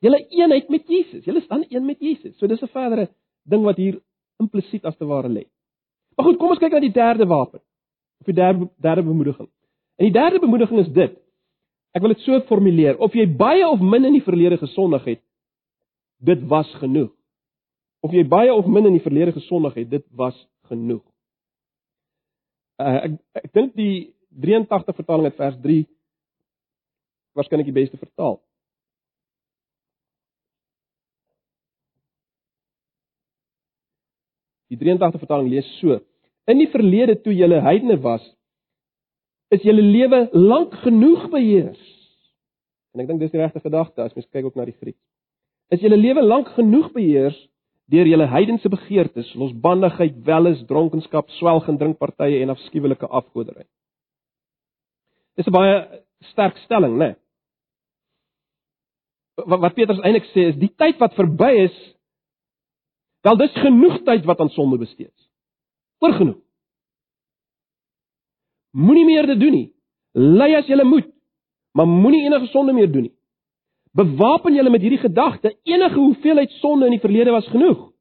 Jy 0.04 0.12
is 0.12 0.36
eenheid 0.36 0.70
met 0.70 0.90
Jesus. 0.92 1.24
Jy 1.24 1.38
is 1.40 1.48
dan 1.48 1.64
een 1.70 1.86
met 1.86 2.00
Jesus. 2.04 2.36
So 2.38 2.48
dis 2.48 2.62
'n 2.62 2.68
verdere 2.68 3.08
ding 3.48 3.64
wat 3.64 3.78
hier 3.78 4.02
implisiet 4.40 4.86
as 4.86 4.98
te 4.98 5.06
ware 5.06 5.30
lê. 5.30 5.46
Maar 6.16 6.26
goed, 6.26 6.38
kom 6.38 6.50
ons 6.50 6.60
kyk 6.60 6.72
na 6.72 6.80
die 6.80 6.92
derde 6.92 7.26
wapen. 7.26 7.62
Of 8.20 8.26
die 8.26 8.36
derde 8.36 8.70
derde 8.78 9.04
bemoediging. 9.04 9.50
En 9.98 10.06
die 10.06 10.14
derde 10.14 10.40
bemoediging 10.40 10.80
is 10.80 10.92
dit. 10.94 11.23
Ek 11.94 12.02
wil 12.02 12.16
dit 12.16 12.24
so 12.26 12.40
formuleer: 12.50 12.98
of 12.98 13.14
jy 13.14 13.28
baie 13.38 13.66
of 13.68 13.82
min 13.82 14.10
in 14.10 14.18
die 14.18 14.26
verlede 14.26 14.58
gesondig 14.62 15.06
het, 15.12 15.22
dit 16.26 16.46
was 16.50 16.70
genoeg. 16.82 17.12
Of 18.04 18.16
jy 18.16 18.24
baie 18.28 18.54
of 18.54 18.68
min 18.68 18.90
in 18.90 18.98
die 18.98 19.04
verlede 19.04 19.36
gesondig 19.36 19.78
het, 19.80 19.90
dit 19.92 20.06
was 20.18 20.38
genoeg. 20.72 21.04
Uh, 22.82 22.98
ek 23.06 23.20
ek 23.44 23.52
dink 23.54 23.76
die 23.78 24.14
83 24.44 24.98
vertaling 24.98 25.30
het 25.30 25.38
vers 25.38 25.60
3 25.62 25.84
waarskynlik 27.38 27.70
die 27.70 27.76
beste 27.76 27.98
vertaal. 28.02 28.40
Die 34.74 34.80
83 34.82 35.22
vertaling 35.22 35.52
lees 35.54 35.70
so: 35.78 36.00
In 36.50 36.58
die 36.58 36.70
verlede 36.74 37.20
toe 37.22 37.34
julle 37.38 37.62
heidene 37.62 38.00
was, 38.02 38.26
is 39.54 39.64
julle 39.66 39.84
lewe 39.86 40.28
lank 40.34 40.74
genoeg 40.84 41.30
beheers. 41.34 41.82
En 42.94 43.04
ek 43.04 43.10
dink 43.10 43.24
dis 43.24 43.34
die 43.34 43.42
regte 43.42 43.62
gedagte 43.64 44.04
as 44.04 44.14
mens 44.18 44.30
kyk 44.30 44.50
ook 44.50 44.58
na 44.60 44.68
die 44.70 44.78
Grieks. 44.78 45.02
Is 45.74 45.82
julle 45.82 45.98
lewe 45.98 46.24
lank 46.26 46.52
genoeg 46.58 46.92
beheers 46.94 47.38
deur 47.92 48.08
julle 48.08 48.26
heidense 48.32 48.70
begeertes, 48.72 49.34
losbandigheid, 49.38 50.16
welis, 50.26 50.62
dronkenskap, 50.70 51.30
swelg 51.38 51.68
en 51.70 51.78
drinkpartye 51.78 52.40
en 52.42 52.54
afskuwelike 52.54 53.10
afgoderry. 53.10 53.66
Dis 55.38 55.48
'n 55.48 55.52
baie 55.52 55.76
sterk 56.32 56.58
stelling, 56.66 56.98
né? 56.98 57.08
Nee? 57.08 57.16
Wat 59.46 59.60
wat 59.60 59.76
Petrus 59.76 60.00
eintlik 60.00 60.30
sê 60.32 60.50
is 60.54 60.56
die 60.56 60.74
tyd 60.78 61.00
wat 61.00 61.16
verby 61.16 61.52
is 61.66 61.94
Wel 63.24 63.40
dis 63.40 63.54
genoeg 63.56 64.02
tyd 64.04 64.26
wat 64.28 64.42
aan 64.44 64.52
sonde 64.52 64.78
bestee 64.78 65.08
is. 65.08 65.28
Oorgenoeg. 66.04 66.42
Moenie 68.74 69.06
meer 69.06 69.28
dit 69.30 69.40
doen 69.40 69.54
nie. 69.54 69.68
Ly 70.14 70.50
as 70.58 70.70
jy 70.70 70.84
moet, 70.86 71.10
maar 71.74 71.88
moenie 71.90 72.26
enige 72.26 72.50
sonde 72.52 72.74
meer 72.74 72.92
doen 72.92 73.08
nie. 73.08 73.16
Bewapen 73.94 74.56
julle 74.58 74.72
met 74.74 74.82
hierdie 74.82 75.02
gedagte, 75.02 75.54
enige 75.64 76.00
hoeveelheid 76.00 76.52
sonde 76.62 76.86
in 76.90 76.96
die 76.96 77.02
verlede 77.02 77.32
was 77.32 77.48
genoeg. 77.54 77.92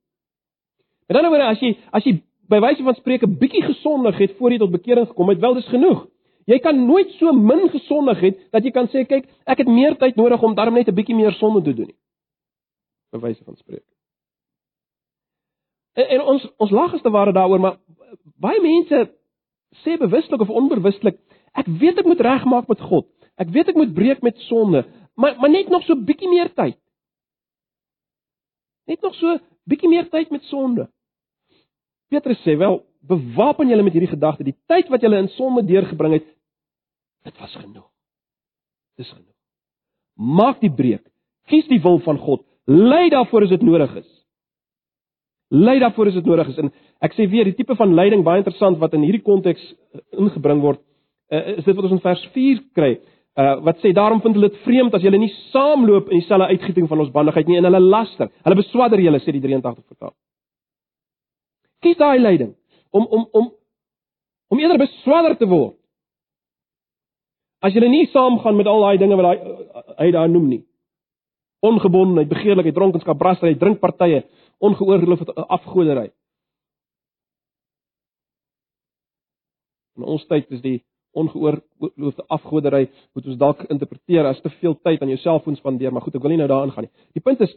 Met 1.08 1.16
ander 1.16 1.30
woorde, 1.32 1.50
as 1.52 1.60
jy 1.60 1.74
as 1.92 2.06
jy 2.08 2.14
by 2.48 2.60
wyse 2.64 2.84
van 2.84 2.96
spreke 2.96 3.28
bietjie 3.28 3.62
gesondig 3.66 4.16
het 4.20 4.36
voor 4.38 4.52
jy 4.54 4.58
tot 4.62 4.72
bekering 4.72 5.08
gekom 5.10 5.32
het, 5.32 5.40
wel 5.40 5.56
dis 5.60 5.68
genoeg. 5.68 6.06
Jy 6.48 6.58
kan 6.64 6.80
nooit 6.86 7.12
so 7.20 7.32
min 7.36 7.68
gesondig 7.70 8.20
het 8.24 8.40
dat 8.52 8.64
jy 8.64 8.72
kan 8.74 8.88
sê 8.92 9.04
kyk, 9.08 9.28
ek 9.46 9.62
het 9.62 9.68
meer 9.68 9.96
tyd 10.00 10.16
nodig 10.16 10.42
om 10.42 10.56
daarom 10.56 10.74
net 10.74 10.88
'n 10.88 10.94
bietjie 10.94 11.16
meer 11.16 11.36
sonde 11.36 11.62
te 11.62 11.74
doen 11.74 11.92
nie. 11.92 11.98
By 13.12 13.18
wyse 13.18 13.44
van 13.44 13.56
spreke. 13.56 13.84
En, 15.94 16.06
en 16.08 16.20
ons 16.20 16.48
ons 16.56 16.70
lag 16.70 16.94
as 16.94 17.02
te 17.02 17.10
ware 17.10 17.32
daaroor, 17.32 17.60
maar 17.60 17.76
baie 18.40 18.60
mense 18.60 19.12
sê 19.82 19.96
bewuslik 20.00 20.40
of 20.40 20.52
onbewuslik, 20.52 21.18
ek 21.58 21.68
weet 21.80 22.02
ek 22.02 22.08
moet 22.08 22.20
regmaak 22.20 22.68
met 22.68 22.80
God. 22.80 23.08
Ek 23.40 23.50
weet 23.52 23.72
ek 23.72 23.78
moet 23.80 23.94
breek 23.96 24.22
met 24.22 24.38
sonde, 24.48 24.84
maar 25.16 25.36
maar 25.40 25.50
net 25.50 25.68
nog 25.72 25.84
so 25.86 25.96
bietjie 25.96 26.28
meer 26.28 26.52
tyd. 26.54 26.78
Net 28.86 29.00
nog 29.02 29.14
so 29.16 29.38
bietjie 29.68 29.88
meer 29.88 30.08
tyd 30.10 30.30
met 30.30 30.44
sonde. 30.50 30.88
Petrus 32.12 32.40
sê 32.44 32.56
wel, 32.60 32.82
bewapen 33.08 33.70
julle 33.72 33.82
met 33.82 33.94
hierdie 33.96 34.12
gedagte, 34.12 34.44
die 34.44 34.58
tyd 34.68 34.90
wat 34.92 35.02
julle 35.02 35.22
in 35.22 35.30
sonde 35.36 35.64
deurgebring 35.66 36.18
het, 36.18 36.28
dit 37.24 37.38
was 37.40 37.54
genoeg. 37.56 37.88
Dis 39.00 39.10
genoeg. 39.10 39.34
Maak 40.14 40.60
die 40.60 40.70
breek. 40.70 41.04
Kies 41.48 41.66
die 41.70 41.80
wil 41.82 41.98
van 42.04 42.18
God. 42.20 42.44
Lei 42.68 43.08
daarvoor 43.10 43.46
as 43.46 43.54
dit 43.54 43.64
nodig 43.64 43.94
is. 44.02 44.10
Lei 45.52 45.78
daarvoor 45.82 46.08
as 46.08 46.16
dit 46.16 46.28
nodig 46.28 46.48
is. 46.48 46.58
En 46.62 46.70
ek 47.04 47.12
sê 47.12 47.26
weer, 47.28 47.44
die 47.44 47.56
tipe 47.58 47.76
van 47.76 47.92
leiding 47.94 48.22
baie 48.24 48.40
interessant 48.40 48.78
wat 48.80 48.94
in 48.96 49.04
hierdie 49.04 49.24
konteks 49.24 49.60
eh, 49.60 50.00
ingebring 50.16 50.62
word, 50.64 50.80
uh, 51.32 51.42
is 51.58 51.66
dit 51.66 51.76
wat 51.76 51.84
ons 51.84 51.98
in 51.98 52.04
vers 52.04 52.22
4 52.32 52.62
kry. 52.78 52.92
Uh 53.36 53.54
wat 53.64 53.78
sê 53.80 53.94
daarom 53.96 54.20
vind 54.20 54.36
hulle 54.36 54.50
dit 54.52 54.64
vreemd 54.64 54.94
as 54.96 55.04
julle 55.04 55.20
nie 55.20 55.30
saamloop 55.52 56.10
in 56.10 56.20
dieselfde 56.20 56.50
uitgieting 56.52 56.88
van 56.88 57.00
ons 57.00 57.12
bandigheid 57.12 57.48
nie 57.48 57.56
en 57.60 57.68
hulle 57.68 57.80
laster. 57.80 58.28
Hulle 58.44 58.58
beswadder 58.58 59.00
julle 59.00 59.20
sê 59.24 59.32
die 59.32 59.40
83 59.40 59.86
vertaal. 59.88 60.12
Kies 61.80 61.96
daai 61.96 62.20
leiding 62.20 62.52
om 62.92 63.06
om 63.08 63.24
om 63.32 63.46
om 64.52 64.60
eerder 64.60 64.82
beswadder 64.84 65.36
te 65.40 65.48
word. 65.48 65.78
As 67.64 67.72
jy 67.72 67.88
nie 67.88 68.08
saamgaan 68.12 68.56
met 68.56 68.68
al 68.68 68.84
daai 68.84 69.00
dinge 69.00 69.16
wat 69.16 69.30
hy 69.32 69.36
hy 70.02 70.10
daar 70.12 70.28
noem 70.28 70.48
nie. 70.48 70.62
Ongebondenheid, 71.62 72.28
begeerlikheid, 72.28 72.74
dronkenskap, 72.74 73.18
brastery, 73.18 73.54
drinkpartye, 73.58 74.24
ongeoorloofde 74.58 75.34
afgoderry. 75.46 76.10
In 79.96 80.08
ons 80.08 80.24
tyd 80.26 80.50
is 80.50 80.62
die 80.64 80.78
ongeoorloofde 81.12 82.24
afgoderry 82.32 82.86
moet 83.12 83.26
ons 83.28 83.38
dalk 83.40 83.66
interpreteer 83.70 84.26
as 84.30 84.40
te 84.40 84.50
veel 84.60 84.74
tyd 84.80 85.02
aan 85.02 85.12
jou 85.12 85.20
selfoon 85.20 85.58
spandeer, 85.58 85.92
maar 85.92 86.04
goed, 86.04 86.16
ek 86.16 86.24
wil 86.24 86.32
nie 86.32 86.40
nou 86.40 86.48
daarin 86.50 86.72
gaan 86.72 86.88
nie. 86.88 86.94
Die 87.16 87.24
punt 87.24 87.42
is 87.44 87.52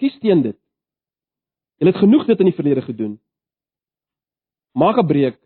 kies 0.00 0.16
teen 0.24 0.42
dit. 0.42 0.56
Jy 1.80 1.90
het 1.90 2.00
genoeg 2.00 2.26
dit 2.28 2.40
in 2.40 2.48
die 2.48 2.56
verlede 2.56 2.82
gedoen. 2.84 3.18
Maak 4.72 4.98
'n 4.98 5.06
breek, 5.06 5.36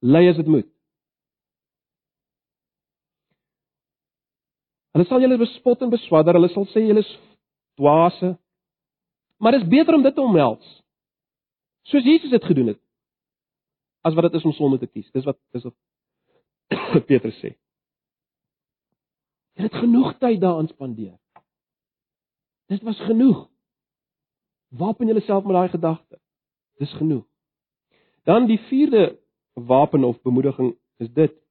lei 0.00 0.28
as 0.28 0.36
dit 0.36 0.46
moet. 0.46 0.71
Hulle 4.92 5.08
sal 5.08 5.24
julle 5.24 5.40
bespot 5.40 5.80
en 5.82 5.92
beswadder, 5.92 6.36
hulle 6.36 6.50
sal 6.52 6.66
sê 6.72 6.84
julle 6.84 7.04
is 7.04 7.12
dwaase. 7.80 8.34
Maar 9.40 9.56
dit 9.56 9.64
is 9.64 9.72
beter 9.72 9.96
om 9.96 10.04
dit 10.04 10.14
te 10.14 10.22
omhels. 10.22 10.66
Soos 11.88 12.04
Jesus 12.04 12.30
dit 12.30 12.44
gedoen 12.44 12.74
het. 12.74 12.80
As 14.06 14.14
wat 14.14 14.28
dit 14.28 14.38
is 14.38 14.44
om 14.44 14.52
sonde 14.52 14.78
te 14.78 14.86
kies. 14.86 15.08
Dis 15.14 15.24
wat 15.24 15.38
dis 15.54 15.64
wat 15.66 17.04
Petrus 17.08 17.38
sê. 17.40 17.54
Jy 19.58 19.66
het 19.66 19.80
genoeg 19.82 20.14
tyd 20.20 20.40
daaraan 20.40 20.70
spandeer. 20.70 21.16
Dit 22.72 22.84
was 22.86 23.00
genoeg. 23.08 23.48
Wapen 24.72 25.06
jouself 25.06 25.44
met 25.44 25.56
daai 25.56 25.68
gedagte. 25.68 26.20
Dis 26.80 26.92
genoeg. 26.96 27.26
Dan 28.24 28.46
die 28.46 28.60
vierde 28.68 29.18
wapen 29.52 30.04
of 30.04 30.22
bemoediging 30.22 30.76
is 30.96 31.10
dit. 31.12 31.41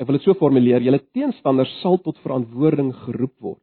Ek 0.00 0.08
wil 0.08 0.18
dit 0.18 0.26
so 0.26 0.34
formuleer, 0.38 0.82
julle 0.82 1.02
teenstanders 1.14 1.70
sal 1.82 2.00
tot 2.02 2.18
verantwoording 2.24 2.90
geroep 3.04 3.34
word. 3.38 3.62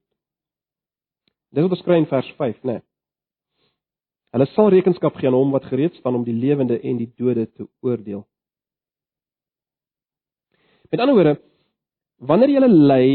Dit 1.52 1.66
word 1.66 1.76
beskryf 1.76 2.00
in 2.00 2.08
vers 2.08 2.30
5, 2.38 2.62
né? 2.64 2.80
Nee. 2.80 2.86
Hulle 4.32 4.48
sal 4.54 4.70
rekenskap 4.72 5.18
gee 5.20 5.28
aan 5.28 5.36
hom 5.36 5.52
wat 5.52 5.68
gereed 5.68 5.98
staan 6.00 6.16
om 6.16 6.24
die 6.24 6.36
lewende 6.36 6.78
en 6.88 7.02
die 7.02 7.10
dode 7.20 7.50
te 7.52 7.66
oordeel. 7.84 8.24
Met 10.92 11.04
ander 11.04 11.18
woorde, 11.18 11.36
wanneer 12.24 12.54
jy 12.54 12.70
ly 12.70 13.08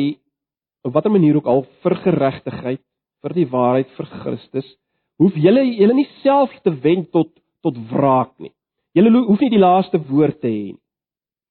op 0.84 0.92
watter 0.92 1.12
manier 1.12 1.38
ook 1.40 1.48
al 1.48 1.64
vir 1.82 1.96
geregtigheid, 2.04 2.82
vir 3.24 3.34
die 3.36 3.48
waarheid, 3.48 3.88
vir 3.96 4.10
Christus, 4.20 4.68
hoef 5.16 5.36
jy 5.40 5.54
jy 5.56 5.88
nie 5.96 6.08
self 6.20 6.52
te 6.64 6.72
wend 6.84 7.08
tot 7.16 7.32
tot 7.64 7.78
wraak 7.90 8.36
nie. 8.38 8.52
Julle 8.94 9.10
hoef 9.16 9.40
nie 9.42 9.50
die 9.50 9.60
laaste 9.60 9.98
woord 9.98 10.38
te 10.40 10.52
hê 10.52 10.66
nie 10.76 10.82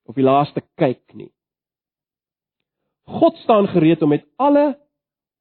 of 0.05 0.15
die 0.15 0.25
laaste 0.25 0.61
kyk 0.77 1.01
nie. 1.17 1.31
God 3.05 3.37
staan 3.43 3.67
gereed 3.67 4.01
om 4.01 4.09
met 4.09 4.25
alle 4.35 4.79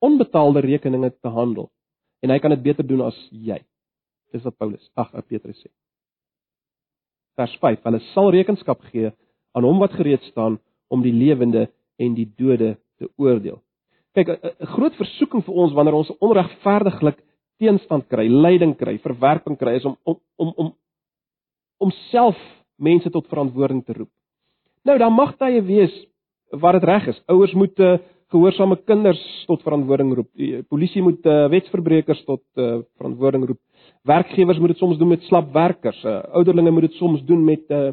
onbetaalde 0.05 0.61
rekeninge 0.61 1.11
te 1.21 1.29
handel 1.29 1.71
en 2.21 2.31
hy 2.31 2.39
kan 2.41 2.53
dit 2.55 2.63
beter 2.63 2.87
doen 2.87 3.05
as 3.05 3.17
jy. 3.31 3.59
Dis 4.33 4.45
wat 4.45 4.57
Paulus, 4.59 4.85
ag, 4.97 5.13
Petrus 5.29 5.59
sê. 5.61 5.71
Vers 7.39 7.55
5: 7.61 7.83
Hulle 7.85 8.01
sal 8.13 8.31
rekenskap 8.35 8.83
gee 8.93 9.11
aan 9.55 9.67
hom 9.67 9.81
wat 9.83 9.95
gereed 9.99 10.23
staan 10.31 10.59
om 10.89 11.03
die 11.03 11.13
lewende 11.15 11.69
en 11.99 12.15
die 12.17 12.27
dode 12.39 12.75
te 12.99 13.09
oordeel. 13.19 13.61
Kyk, 14.15 14.29
'n 14.29 14.67
groot 14.75 14.95
versoeking 14.95 15.43
vir 15.43 15.55
ons 15.55 15.73
wanneer 15.73 15.95
ons 15.95 16.13
onregverdiglik 16.21 17.19
teenstand 17.59 18.09
kry, 18.09 18.29
lyding 18.29 18.77
kry, 18.79 18.99
verwerping 18.99 19.59
kry 19.59 19.77
is 19.77 19.85
om 19.85 19.97
om 20.05 20.21
om 20.37 20.53
om 20.57 20.75
om 21.79 21.91
self 22.11 22.39
mense 22.77 23.11
tot 23.11 23.27
verantwoording 23.29 23.85
te 23.85 23.93
roep. 23.93 24.11
Nou 24.85 24.99
dan 24.99 25.13
mag 25.13 25.37
tye 25.39 25.63
wees 25.63 25.95
waar 26.61 26.73
dit 26.79 26.85
reg 26.85 27.07
is. 27.07 27.23
Ouers 27.27 27.53
moet 27.53 27.79
uh, 27.79 27.97
gehoorsame 28.33 28.77
kinders 28.85 29.21
tot 29.47 29.63
verantwoording 29.63 30.15
roep. 30.15 30.31
Die 30.39 30.63
polisie 30.63 31.03
moet 31.03 31.27
uh, 31.27 31.47
wetsverbrekers 31.53 32.25
tot 32.25 32.43
uh, 32.55 32.79
verantwoording 32.99 33.47
roep. 33.47 33.61
Werkgewers 34.03 34.59
moet 34.59 34.75
dit 34.75 34.79
soms 34.83 34.99
doen 34.99 35.09
met 35.09 35.23
slap 35.29 35.53
werkers. 35.53 36.01
Uh, 36.05 36.23
ouderlinge 36.33 36.71
moet 36.71 36.89
dit 36.89 36.99
soms 36.99 37.23
doen 37.25 37.45
met 37.45 37.63
uh, 37.69 37.93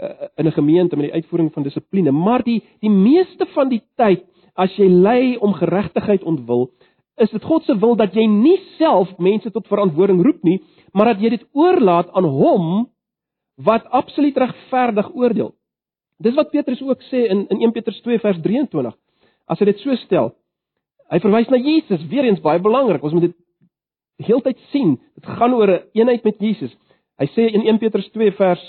uh, 0.00 0.10
in 0.36 0.46
'n 0.46 0.52
gemeente 0.52 0.96
met 0.96 1.04
die 1.04 1.14
uitvoering 1.14 1.52
van 1.52 1.62
dissipline. 1.62 2.10
Maar 2.10 2.42
die 2.42 2.62
die 2.80 2.90
meeste 2.90 3.46
van 3.54 3.68
die 3.68 3.82
tyd 3.96 4.24
as 4.54 4.76
jy 4.76 4.88
lei 4.88 5.36
om 5.36 5.54
geregtigheid 5.54 6.22
ontwil, 6.22 6.70
is 7.16 7.30
dit 7.30 7.44
God 7.44 7.64
se 7.64 7.78
wil 7.78 7.96
dat 7.96 8.14
jy 8.14 8.26
nie 8.26 8.58
self 8.78 9.12
mense 9.18 9.50
tot 9.50 9.68
verantwoording 9.68 10.22
roep 10.24 10.42
nie, 10.42 10.60
maar 10.92 11.14
dat 11.14 11.20
jy 11.20 11.30
dit 11.36 11.46
oorlaat 11.52 12.10
aan 12.12 12.24
hom 12.24 12.88
wat 13.60 13.86
absoluut 13.90 14.36
regverdig 14.36 15.14
oordeel. 15.14 15.54
Dis 16.20 16.36
wat 16.36 16.50
Petrus 16.52 16.82
ook 16.84 17.02
sê 17.08 17.24
in 17.32 17.46
in 17.48 17.62
1 17.68 17.72
Petrus 17.72 18.00
2 18.04 18.20
vers 18.20 18.40
23. 18.44 18.94
As 19.50 19.58
hy 19.58 19.70
dit 19.70 19.80
so 19.82 19.96
stel, 20.04 20.34
hy 21.10 21.20
verwys 21.20 21.48
na 21.50 21.58
Jesus, 21.58 22.06
weer 22.12 22.28
eens 22.28 22.42
baie 22.44 22.60
belangrik. 22.60 23.02
Ons 23.02 23.16
moet 23.16 23.30
dit 23.30 23.36
heeltyd 24.26 24.58
sien. 24.70 24.98
Dit 25.16 25.26
gaan 25.26 25.54
oor 25.54 25.68
'n 25.68 25.72
een 25.72 26.04
eenheid 26.04 26.24
met 26.24 26.38
Jesus. 26.38 26.76
Hy 27.18 27.26
sê 27.26 27.48
in 27.52 27.66
1 27.66 27.78
Petrus 27.78 28.10
2 28.10 28.32
vers 28.32 28.62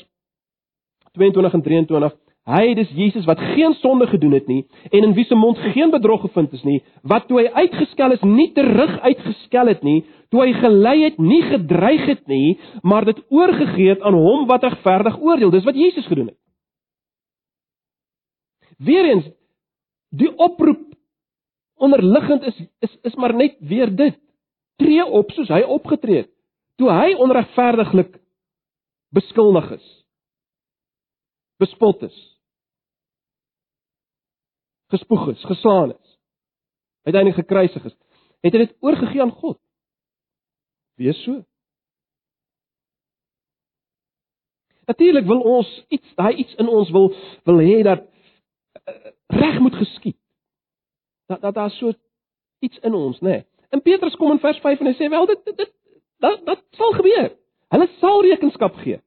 22 1.13 1.53
en 1.53 1.61
23 1.61 2.17
Hy 2.49 2.71
dis 2.73 2.89
Jesus 2.97 3.27
wat 3.29 3.39
geen 3.53 3.75
sonde 3.83 4.07
gedoen 4.09 4.33
het 4.33 4.47
nie 4.49 4.63
en 4.89 5.03
in 5.05 5.13
wie 5.13 5.25
se 5.29 5.35
mond 5.37 5.59
geen 5.75 5.91
bedrog 5.93 6.23
gevind 6.25 6.53
is 6.57 6.63
nie, 6.65 6.79
wat 7.05 7.27
toe 7.29 7.37
hy 7.37 7.51
uitgeskel 7.53 8.15
is 8.15 8.23
nie 8.25 8.47
terug 8.55 8.95
uitgeskel 9.05 9.69
het 9.69 9.83
nie, 9.85 9.99
toe 10.33 10.41
hy 10.41 10.55
gelei 10.57 10.95
het 11.03 11.19
nie 11.21 11.43
gedreig 11.51 12.07
het 12.09 12.23
nie, 12.31 12.57
maar 12.81 13.05
dit 13.05 13.21
oorgegee 13.29 13.93
het 13.93 14.01
aan 14.01 14.17
hom 14.17 14.47
wat 14.49 14.65
regverdig 14.65 15.19
oordeel. 15.21 15.53
Dis 15.53 15.67
wat 15.67 15.77
Jesus 15.77 16.09
gedoen 16.09 16.31
het. 16.31 16.40
Weerens 18.81 19.27
die 20.09 20.31
oproep 20.37 20.87
onderliggend 21.81 22.43
is 22.49 22.57
is 22.85 22.97
is 23.09 23.15
maar 23.15 23.33
net 23.35 23.57
weer 23.59 23.95
dit. 23.95 24.17
Tree 24.81 25.05
op 25.05 25.31
soos 25.31 25.51
hy 25.53 25.61
opgetree 25.61 26.23
het 26.23 26.31
toe 26.81 26.89
hy 26.89 27.13
onregverdiglik 27.21 28.15
beskuldig 29.13 29.71
is. 29.77 29.87
Bespot 31.61 32.01
is 32.09 32.17
gespoeg 34.91 35.27
is, 35.27 35.43
geslaan 35.43 35.93
is, 35.93 36.17
uiteindelik 37.01 37.39
gekruisig 37.39 37.85
is, 37.85 37.95
het 38.43 38.55
hy 38.55 38.65
dit 38.65 38.75
oorgegee 38.83 39.23
aan 39.23 39.31
God. 39.31 39.59
Wees 40.99 41.19
so. 41.23 41.39
Natuurlik 44.89 45.27
wil 45.29 45.43
ons 45.47 45.69
iets, 45.93 46.15
daai 46.19 46.35
iets 46.43 46.57
in 46.59 46.67
ons 46.67 46.89
wil 46.91 47.11
wil 47.47 47.61
hê 47.63 47.77
dat 47.87 48.03
reg 49.27 49.59
moet 49.59 49.75
geskied. 49.75 50.17
Dat 51.27 51.41
dat 51.41 51.53
daar 51.53 51.69
so 51.69 51.93
iets 52.59 52.79
in 52.79 52.93
ons, 52.93 53.19
nê. 53.19 53.29
Nee. 53.29 53.45
En 53.69 53.81
Petrus 53.81 54.15
kom 54.15 54.31
in 54.31 54.39
vers 54.39 54.59
5 54.59 54.79
en 54.79 54.85
hy 54.85 54.93
sê 54.93 55.07
wel 55.09 55.25
dit 55.25 55.45
dit, 55.45 55.57
dit 55.57 55.71
dat 56.19 56.45
dat 56.45 56.63
sal 56.77 56.91
gebeur. 56.91 57.31
Hulle 57.71 57.87
sal 57.99 58.21
rekenskap 58.21 58.75
gee. 58.83 58.99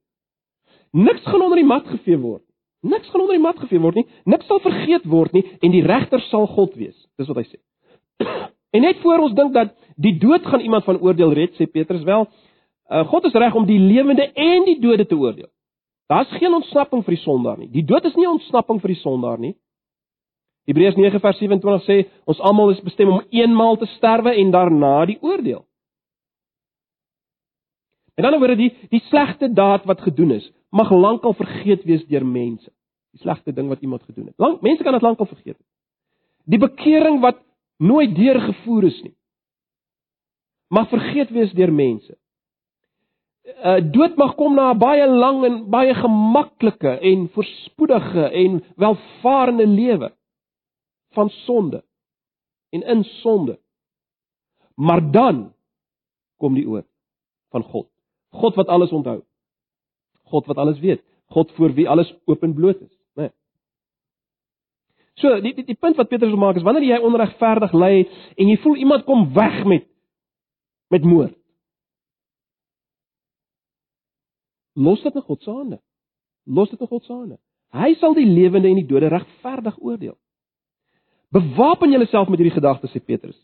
Niks 0.90 1.22
gaan 1.26 1.42
onder 1.42 1.58
die 1.60 1.68
mat 1.68 1.86
gevee 1.86 2.18
word. 2.18 2.42
Niks 2.80 3.10
gaan 3.10 3.20
onder 3.20 3.36
die 3.36 3.44
mat 3.44 3.58
gevee 3.58 3.80
word 3.80 3.98
nie. 4.00 4.06
Niks 4.24 4.46
sal 4.46 4.60
vergeet 4.64 5.04
word 5.04 5.32
nie 5.36 5.44
en 5.60 5.72
die 5.74 5.84
regter 5.84 6.22
sal 6.30 6.46
God 6.46 6.74
wees. 6.80 6.96
Dis 7.18 7.28
wat 7.30 7.42
hy 7.42 7.48
sê. 7.52 7.60
En 8.74 8.82
net 8.82 8.98
voor 9.04 9.20
ons 9.22 9.34
dink 9.38 9.52
dat 9.54 9.68
die 10.02 10.16
dood 10.18 10.46
gaan 10.50 10.60
iemand 10.64 10.82
van 10.82 10.96
oordeel 10.98 11.30
red, 11.32 11.52
sê 11.54 11.68
Petrus 11.70 12.02
wel, 12.02 12.24
uh, 12.90 13.04
God 13.06 13.28
is 13.28 13.36
reg 13.38 13.54
om 13.54 13.68
die 13.68 13.78
lewende 13.78 14.24
en 14.32 14.64
die 14.66 14.80
dode 14.82 15.06
te 15.06 15.14
oordeel. 15.14 15.46
Daar's 16.06 16.32
geen 16.38 16.54
ontsnapping 16.54 17.04
vir 17.04 17.16
die 17.16 17.22
sondaar 17.22 17.58
nie. 17.58 17.70
Die 17.72 17.84
dood 17.84 18.04
is 18.04 18.14
nie 18.14 18.26
'n 18.26 18.36
ontsnapping 18.36 18.80
vir 18.80 18.88
die 18.88 19.00
sondaar 19.00 19.38
nie. 19.38 19.54
Hebreërs 20.66 20.96
9 20.96 21.20
vers 21.20 21.38
27 21.38 21.84
sê 21.84 22.08
ons 22.26 22.40
almal 22.40 22.70
is 22.70 22.80
bestem 22.80 23.08
om 23.08 23.22
eenmaal 23.30 23.76
te 23.76 23.86
sterwe 23.96 24.34
en 24.34 24.50
daarna 24.50 25.04
die 25.06 25.18
oordeel. 25.20 25.64
En 28.16 28.22
dan 28.22 28.34
oor 28.34 28.56
die 28.56 28.70
die 28.90 29.02
slegte 29.08 29.48
daad 29.52 29.84
wat 29.84 30.00
gedoen 30.00 30.30
is, 30.30 30.52
mag 30.70 30.90
lankal 30.90 31.34
vergeet 31.34 31.84
wees 31.84 32.04
deur 32.06 32.24
mense. 32.26 32.70
Die 33.12 33.20
slegte 33.20 33.52
ding 33.52 33.68
wat 33.68 33.80
iemand 33.80 34.02
gedoen 34.02 34.26
het. 34.26 34.38
Lank 34.38 34.62
mense 34.62 34.82
kan 34.82 34.92
dit 34.92 35.02
lankal 35.02 35.26
vergeet. 35.26 35.58
Die 36.44 36.58
bekering 36.58 37.20
wat 37.20 37.42
nooit 37.78 38.14
deurgevoer 38.16 38.84
is 38.84 39.02
nie. 39.02 39.14
Mag 40.68 40.88
vergeet 40.88 41.30
wees 41.30 41.52
deur 41.52 41.72
mense. 41.72 42.16
Uh 43.44 43.80
dood 43.92 44.16
mag 44.16 44.34
kom 44.40 44.54
na 44.54 44.72
'n 44.72 44.78
baie 44.78 45.06
lang 45.06 45.44
en 45.44 45.56
baie 45.70 45.94
gemaklike 45.94 46.98
en 47.00 47.28
voorspoedige 47.28 48.30
en 48.30 48.64
welvarende 48.76 49.66
lewe 49.66 50.12
van 51.12 51.28
sonde 51.28 51.84
en 52.70 52.82
in 52.82 53.04
sonde. 53.04 53.58
Maar 54.74 55.10
dan 55.10 55.54
kom 56.36 56.54
die 56.54 56.68
oord 56.68 56.86
van 57.50 57.62
God. 57.62 57.88
God 58.30 58.54
wat 58.54 58.66
alles 58.66 58.90
onthou. 58.90 59.22
God 60.22 60.46
wat 60.46 60.56
alles 60.56 60.78
weet, 60.78 61.02
God 61.26 61.52
voor 61.52 61.72
wie 61.74 61.88
alles 61.88 62.14
openbloot 62.24 62.80
is, 62.80 62.98
né? 63.14 63.22
Nee. 63.22 63.30
So, 65.14 65.40
die, 65.40 65.54
die 65.54 65.64
die 65.64 65.78
punt 65.78 65.96
wat 65.96 66.08
Petrus 66.08 66.32
wil 66.32 66.40
maak 66.40 66.56
is 66.56 66.66
wanneer 66.66 66.82
jy 66.82 66.98
onregverdig 66.98 67.72
ly 67.72 68.08
en 68.34 68.48
jy 68.48 68.56
voel 68.64 68.80
iemand 68.82 69.04
kom 69.04 69.28
weg 69.34 69.64
met 69.64 69.86
met 70.88 71.04
moord. 71.04 71.36
Los 74.74 75.02
dit 75.02 75.14
in 75.14 75.22
God 75.22 75.42
se 75.42 75.50
hande. 75.50 75.80
Los 76.44 76.70
dit 76.70 76.80
in 76.80 76.90
God 76.90 77.04
se 77.04 77.12
hande. 77.12 77.38
Hy 77.74 77.94
sal 77.98 78.14
die 78.14 78.26
lewende 78.26 78.70
en 78.70 78.78
die 78.78 78.86
dode 78.86 79.10
regverdig 79.10 79.78
oordeel. 79.82 80.16
Bewapen 81.34 81.90
julleself 81.90 82.28
met 82.30 82.38
hierdie 82.38 82.54
gedagte 82.54 82.90
sê 82.90 83.02
Petrus. 83.02 83.38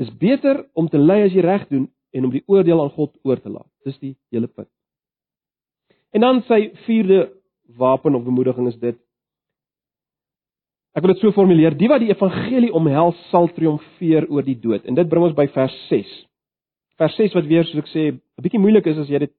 Dis 0.00 0.10
beter 0.18 0.64
om 0.74 0.88
te 0.88 0.98
ly 0.98 1.20
as 1.26 1.34
jy 1.34 1.44
reg 1.44 1.66
doen 1.70 1.86
en 2.16 2.26
om 2.26 2.32
die 2.34 2.42
oordeel 2.50 2.80
aan 2.82 2.94
God 2.96 3.14
oor 3.22 3.38
te 3.38 3.52
laat. 3.52 3.68
Dis 3.86 3.98
die 4.00 4.16
hele 4.32 4.48
punt. 4.48 4.70
En 6.10 6.24
dan 6.24 6.42
sy 6.48 6.70
vierde 6.86 7.28
wapen 7.78 8.16
of 8.18 8.24
bemoediging 8.26 8.66
is 8.70 8.78
dit. 8.80 8.98
Ek 10.96 11.04
wil 11.04 11.14
dit 11.14 11.22
so 11.22 11.30
formuleer: 11.36 11.76
Die 11.78 11.88
wat 11.90 12.02
die 12.02 12.10
evangelie 12.10 12.72
omhels, 12.74 13.18
sal 13.30 13.46
triomfeer 13.54 14.26
oor 14.32 14.42
die 14.42 14.58
dood. 14.58 14.82
En 14.88 14.98
dit 14.98 15.08
bring 15.08 15.28
ons 15.28 15.36
by 15.36 15.46
vers 15.54 15.76
6. 15.92 16.10
Vers 17.00 17.16
6 17.16 17.36
wat 17.38 17.46
weer 17.48 17.64
soos 17.64 17.80
ek 17.80 17.92
sê, 17.94 18.02
'n 18.12 18.42
bietjie 18.44 18.60
moeilik 18.60 18.86
is 18.86 18.98
as 18.98 19.08
jy 19.08 19.18
dit 19.18 19.32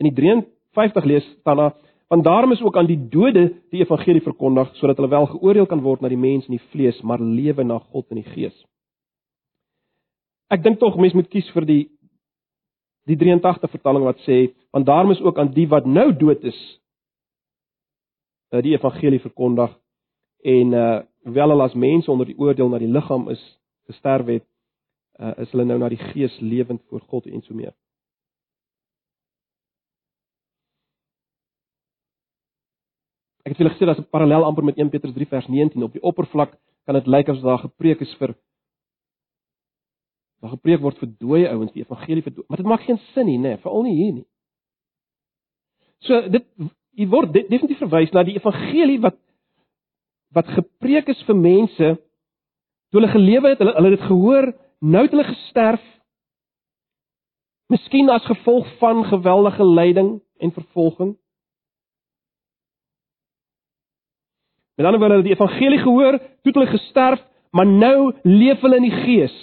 in 0.00 0.08
die 0.08 0.16
53 0.16 1.04
lees, 1.04 1.24
staan 1.40 1.56
daar: 1.56 1.74
"Want 2.08 2.24
daarom 2.24 2.52
is 2.52 2.62
ook 2.62 2.76
aan 2.76 2.86
die 2.86 3.08
dode 3.08 3.54
die 3.70 3.80
evangelie 3.80 4.20
verkondig, 4.20 4.74
sodat 4.76 4.96
hulle 4.96 5.08
wel 5.08 5.26
geoordeel 5.26 5.66
kan 5.66 5.80
word 5.80 6.00
na 6.00 6.08
die 6.08 6.16
mens 6.18 6.46
in 6.48 6.58
die 6.58 6.66
vlees, 6.72 7.00
maar 7.02 7.20
lewe 7.20 7.64
na 7.64 7.78
God 7.78 8.06
in 8.10 8.16
die 8.22 8.30
gees." 8.34 8.56
Ek 10.50 10.62
dink 10.62 10.78
tog 10.78 10.96
mense 10.96 11.16
moet 11.16 11.30
kies 11.30 11.48
vir 11.54 11.64
die 11.64 11.88
die 13.06 13.16
83 13.16 13.70
vertaling 13.70 14.04
wat 14.04 14.18
sê 14.26 14.52
want 14.72 14.86
daarom 14.86 15.10
is 15.10 15.20
ook 15.20 15.38
aan 15.38 15.52
die 15.54 15.66
wat 15.68 15.86
nou 15.86 16.12
dood 16.12 16.44
is 16.44 16.58
uh, 18.52 18.60
die 18.62 18.74
evangelie 18.76 19.20
verkondig 19.20 19.72
en 20.44 20.74
uh 20.74 21.00
wel 21.20 21.50
hulle 21.52 21.64
as 21.64 21.74
mense 21.74 22.10
onder 22.10 22.26
die 22.26 22.38
oordeel 22.38 22.68
na 22.68 22.78
die 22.80 22.88
liggaam 22.88 23.28
is 23.28 23.40
gesterf 23.86 24.26
het 24.26 24.44
uh, 25.20 25.34
is 25.42 25.52
hulle 25.52 25.66
nou 25.68 25.78
na 25.78 25.88
die 25.92 26.00
gees 26.10 26.36
lewend 26.40 26.82
voor 26.88 27.04
God 27.12 27.26
en 27.26 27.42
so 27.44 27.54
meer. 27.54 27.74
Ek 33.44 33.54
het 33.54 33.62
julle 33.62 33.72
gesê 33.74 33.86
daar's 33.88 34.00
'n 34.00 34.10
parallel 34.10 34.44
amper 34.44 34.64
met 34.64 34.78
1 34.78 34.90
Petrus 34.90 35.14
3 35.14 35.26
vers 35.26 35.46
19 35.48 35.82
op 35.82 35.92
die 35.92 36.02
oppervlak 36.02 36.56
kan 36.84 36.94
dit 36.94 37.06
lyk 37.06 37.28
asof 37.28 37.42
daar 37.42 37.58
gepreek 37.58 38.00
is 38.00 38.14
vir 38.18 38.34
Daar 40.40 40.50
gepreek 40.56 40.80
word 40.80 40.96
vir 40.98 41.08
dooie 41.20 41.48
ouens, 41.52 41.72
die 41.72 41.82
evangelie 41.82 42.22
vir 42.22 42.32
dooie, 42.32 42.46
maar 42.48 42.56
dit 42.56 42.66
maak 42.66 42.80
geen 42.80 42.98
sin 43.12 43.26
nie, 43.26 43.38
nê, 43.38 43.58
veral 43.60 43.82
nie 43.82 43.96
hier 43.96 44.12
nie. 44.12 44.26
So 46.00 46.20
dit 46.32 46.46
hier 46.96 47.10
word 47.12 47.34
definitief 47.34 47.78
verwys 47.78 48.12
na 48.12 48.22
die 48.24 48.38
evangelie 48.38 49.00
wat 49.04 49.18
wat 50.32 50.46
gepreek 50.46 51.08
is 51.08 51.20
vir 51.26 51.36
mense 51.36 51.90
toe 52.90 53.00
hulle 53.00 53.12
gelewe 53.12 53.52
het, 53.52 53.58
hulle 53.58 53.74
hulle 53.76 53.90
het 53.90 53.98
dit 53.98 54.08
gehoor, 54.08 54.48
nou 54.80 55.04
het 55.04 55.14
hulle 55.14 55.28
gesterf 55.28 55.84
Miskien 57.70 58.08
as 58.10 58.24
gevolg 58.26 58.66
van 58.78 59.04
geweldige 59.06 59.64
lyding 59.64 60.22
en 60.38 60.52
vervolging. 60.52 61.16
Met 64.74 64.86
ander 64.86 65.00
woorde, 65.00 65.14
hulle 65.14 65.28
het 65.28 65.28
die 65.28 65.36
evangelie 65.36 65.78
gehoor, 65.78 66.18
toe 66.42 66.52
hulle 66.52 66.66
gesterf, 66.66 67.22
maar 67.54 67.66
nou 67.66 68.14
leef 68.22 68.60
hulle 68.64 68.80
in 68.80 68.88
die 68.88 69.02
gees 69.04 69.36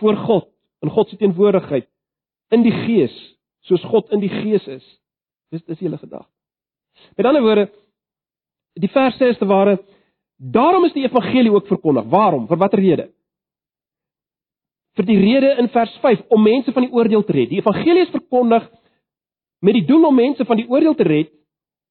voor 0.00 0.16
God, 0.16 0.48
in 0.80 0.90
God 0.90 1.08
se 1.08 1.16
teenwoordigheid, 1.20 1.86
in 2.48 2.64
die 2.64 2.72
gees, 2.72 3.14
soos 3.68 3.84
God 3.90 4.08
in 4.12 4.22
die 4.24 4.32
gees 4.32 4.64
is. 4.68 4.86
Dis 5.52 5.64
dis 5.68 5.84
hulle 5.84 6.00
gedagte. 6.00 6.30
Met 7.18 7.28
ander 7.28 7.44
woorde, 7.44 7.66
die 8.80 8.90
vers 8.96 9.18
sê 9.20 9.28
is 9.34 9.40
te 9.40 9.48
ware, 9.50 9.76
daarom 10.38 10.88
is 10.88 10.96
die 10.96 11.04
evangelie 11.04 11.52
ook 11.52 11.68
verkondig. 11.68 12.08
Waarom? 12.08 12.48
Vir 12.48 12.60
watter 12.64 12.80
rede? 12.80 13.10
Vir 14.94 15.06
die 15.08 15.18
rede 15.18 15.54
in 15.58 15.68
vers 15.74 15.94
5 16.02 16.28
om 16.34 16.42
mense 16.42 16.72
van 16.72 16.86
die 16.86 16.92
oordeel 16.94 17.24
te 17.26 17.34
red. 17.34 17.50
Die 17.50 17.58
evangelie 17.58 18.04
is 18.06 18.12
verkondig 18.14 18.66
met 19.64 19.74
die 19.74 19.86
doel 19.88 20.06
om 20.10 20.14
mense 20.14 20.44
van 20.46 20.60
die 20.60 20.68
oordeel 20.70 20.94
te 20.94 21.06
red. 21.08 21.32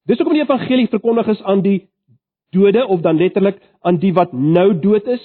Dis 0.07 0.19
hoekom 0.19 0.35
die 0.37 0.43
evangelie 0.43 0.87
verkondig 0.91 1.31
is 1.35 1.41
aan 1.43 1.63
die 1.65 1.79
dode 2.55 2.85
of 2.87 3.01
dan 3.01 3.17
letterlik 3.17 3.59
aan 3.81 3.99
die 3.99 4.13
wat 4.13 4.33
nou 4.33 4.71
dood 4.79 5.07
is. 5.07 5.23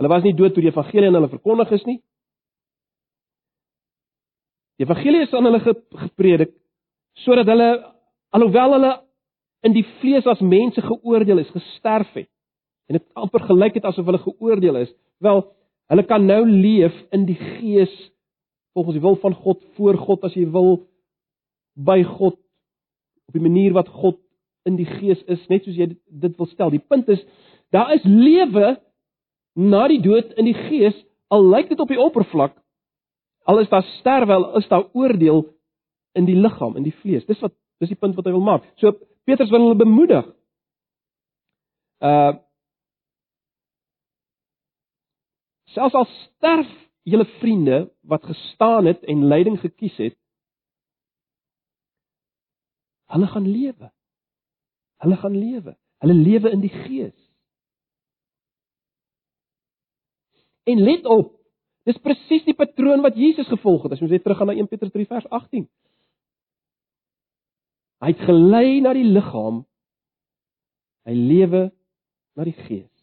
Hulle 0.00 0.10
was 0.10 0.24
nie 0.24 0.34
dood 0.34 0.54
toe 0.56 0.64
die 0.64 0.72
evangelie 0.72 1.10
aan 1.10 1.18
hulle 1.18 1.30
verkondig 1.30 1.70
is 1.76 1.86
nie. 1.86 2.00
Die 4.80 4.86
evangelie 4.88 5.26
is 5.26 5.34
aan 5.36 5.46
hulle 5.46 5.60
gepredik 5.60 6.56
sodat 7.20 7.50
hulle 7.50 7.70
alhoewel 8.32 8.78
hulle 8.78 8.92
in 9.66 9.74
die 9.76 9.84
vlees 10.00 10.26
as 10.30 10.40
mense 10.40 10.80
geoordeel 10.80 11.42
is, 11.42 11.50
gesterf 11.52 12.10
het 12.16 12.30
en 12.88 12.96
dit 12.96 13.04
amper 13.14 13.44
gelyk 13.46 13.76
het 13.78 13.86
asof 13.86 14.08
hulle 14.08 14.22
geoordeel 14.22 14.80
is, 14.80 14.88
wel 15.22 15.44
hulle 15.90 16.06
kan 16.06 16.26
nou 16.26 16.44
leef 16.46 16.94
in 17.14 17.26
die 17.28 17.38
gees 17.38 17.92
volgens 18.76 18.96
die 18.96 19.02
wil 19.02 19.18
van 19.22 19.34
God 19.34 19.62
voor 19.76 19.98
God 19.98 20.24
as 20.28 20.36
jy 20.38 20.46
wil 20.54 20.84
by 21.74 22.00
God 22.06 22.38
op 23.30 23.36
die 23.36 23.42
manier 23.42 23.74
wat 23.74 23.90
God 23.90 24.18
in 24.68 24.76
die 24.76 24.86
gees 24.86 25.20
is, 25.30 25.42
net 25.48 25.64
soos 25.64 25.78
jy 25.78 25.88
dit, 25.92 25.98
dit 26.22 26.34
wil 26.36 26.48
stel. 26.50 26.70
Die 26.70 26.82
punt 26.82 27.08
is 27.10 27.22
daar 27.74 27.92
is 27.94 28.04
lewe 28.04 28.74
na 29.58 29.86
die 29.90 30.00
dood 30.02 30.34
in 30.38 30.46
die 30.46 30.56
gees, 30.68 30.96
al 31.30 31.46
lyk 31.46 31.70
dit 31.70 31.80
op 31.82 31.90
die 31.90 32.00
oppervlak 32.00 32.56
al 33.50 33.58
is 33.58 33.68
daar 33.68 33.82
sterwe, 33.82 34.32
al 34.32 34.56
is 34.56 34.68
daar 34.68 34.86
oordeel 34.92 35.46
in 36.12 36.24
die 36.24 36.36
liggaam, 36.36 36.76
in 36.76 36.86
die 36.86 36.94
vlees. 37.02 37.26
Dis 37.26 37.40
wat 37.40 37.54
dis 37.80 37.90
die 37.90 37.98
punt 37.98 38.14
wat 38.18 38.28
hy 38.28 38.34
wil 38.34 38.44
maak. 38.44 38.66
So 38.78 38.92
Petrus 39.26 39.50
wil 39.50 39.64
hulle 39.64 39.80
bemoedig. 39.80 40.28
Uh 42.04 42.38
Selfs 45.74 45.94
al 45.94 46.08
sterf 46.10 46.70
julle 47.06 47.26
vriende 47.38 47.84
wat 48.00 48.24
gestaan 48.26 48.86
het 48.90 49.04
en 49.08 49.28
lyding 49.30 49.58
gekies 49.60 49.96
het, 49.96 50.16
hulle 53.10 53.26
gaan 53.26 53.46
lewe. 53.46 53.90
Hulle 55.02 55.16
gaan 55.16 55.36
lewe. 55.36 55.76
Hulle 55.98 56.14
lewe 56.14 56.50
in 56.50 56.60
die 56.60 56.72
gees. 56.72 57.16
En 60.70 60.82
let 60.84 61.06
op, 61.06 61.32
dis 61.88 61.98
presies 62.04 62.44
die 62.46 62.54
patroon 62.54 63.02
wat 63.02 63.18
Jesus 63.18 63.48
gevolg 63.48 63.82
het. 63.82 63.96
As 63.96 64.04
ons 64.04 64.12
net 64.12 64.22
teruggaan 64.22 64.52
na 64.52 64.58
1 64.58 64.68
Petrus 64.70 64.92
3 64.94 65.08
vers 65.10 65.26
18. 65.40 65.66
Hy 68.00 68.12
het 68.12 68.22
gelei 68.28 68.80
na 68.84 68.94
die 68.96 69.08
liggaam. 69.08 69.64
Hy 71.08 71.16
lewe 71.16 71.66
na 72.36 72.46
die 72.46 72.56
gees. 72.68 72.99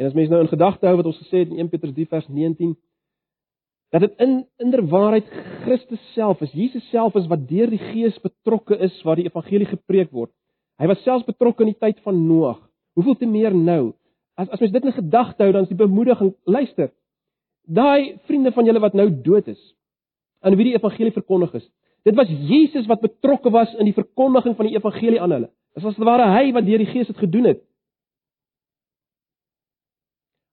En 0.00 0.06
as 0.08 0.16
mens 0.16 0.30
nou 0.32 0.40
in 0.40 0.48
gedagte 0.48 0.88
hou 0.88 0.96
wat 0.96 1.10
ons 1.10 1.18
gesê 1.20 1.42
het 1.42 1.50
in 1.52 1.58
1 1.60 1.68
Petrus 1.68 1.92
3 1.92 2.08
vers 2.08 2.28
19 2.32 2.72
dat 3.92 4.04
dit 4.06 4.22
in 4.22 4.36
inderwaarheid 4.62 5.26
Christus 5.64 6.00
self 6.14 6.40
is, 6.46 6.52
Jesus 6.54 6.84
self 6.88 7.16
is 7.18 7.26
wat 7.28 7.48
deur 7.50 7.68
die 7.68 7.80
Gees 7.90 8.16
betrokke 8.22 8.78
is 8.86 8.94
waar 9.02 9.18
die 9.18 9.26
evangelie 9.26 9.66
gepreek 9.66 10.12
word. 10.14 10.30
Hy 10.78 10.86
was 10.88 11.02
selfs 11.02 11.26
betrokke 11.26 11.66
in 11.66 11.72
die 11.72 11.80
tyd 11.82 11.98
van 12.06 12.20
Noag. 12.28 12.60
Hoeveel 12.96 13.18
te 13.18 13.28
meer 13.28 13.52
nou? 13.52 13.92
As 14.38 14.48
as 14.48 14.62
mens 14.62 14.72
dit 14.72 14.86
in 14.86 14.94
gedagte 14.94 15.42
hou, 15.42 15.52
dan 15.52 15.66
is 15.66 15.72
die 15.72 15.80
bemoediging, 15.82 16.30
luister. 16.46 16.92
Daai 17.66 18.16
vriende 18.30 18.54
van 18.54 18.70
julle 18.70 18.80
wat 18.80 18.96
nou 18.96 19.08
dood 19.26 19.50
is, 19.52 19.60
aan 20.40 20.56
wie 20.56 20.70
die 20.70 20.76
evangelie 20.78 21.12
verkondig 21.12 21.58
is. 21.58 21.66
Dit 22.06 22.16
was 22.16 22.30
Jesus 22.30 22.86
wat 22.88 23.02
betrokke 23.02 23.50
was 23.52 23.74
in 23.76 23.90
die 23.90 23.96
verkondiging 23.96 24.54
van 24.56 24.70
die 24.70 24.78
evangelie 24.78 25.20
aan 25.20 25.34
hulle. 25.34 25.50
Dit 25.76 25.84
was 25.84 25.98
ware 25.98 26.30
hy 26.30 26.54
wat 26.56 26.64
deur 26.64 26.80
die 26.80 26.88
Gees 26.94 27.10
dit 27.10 27.20
gedoen 27.26 27.50
het. 27.52 27.60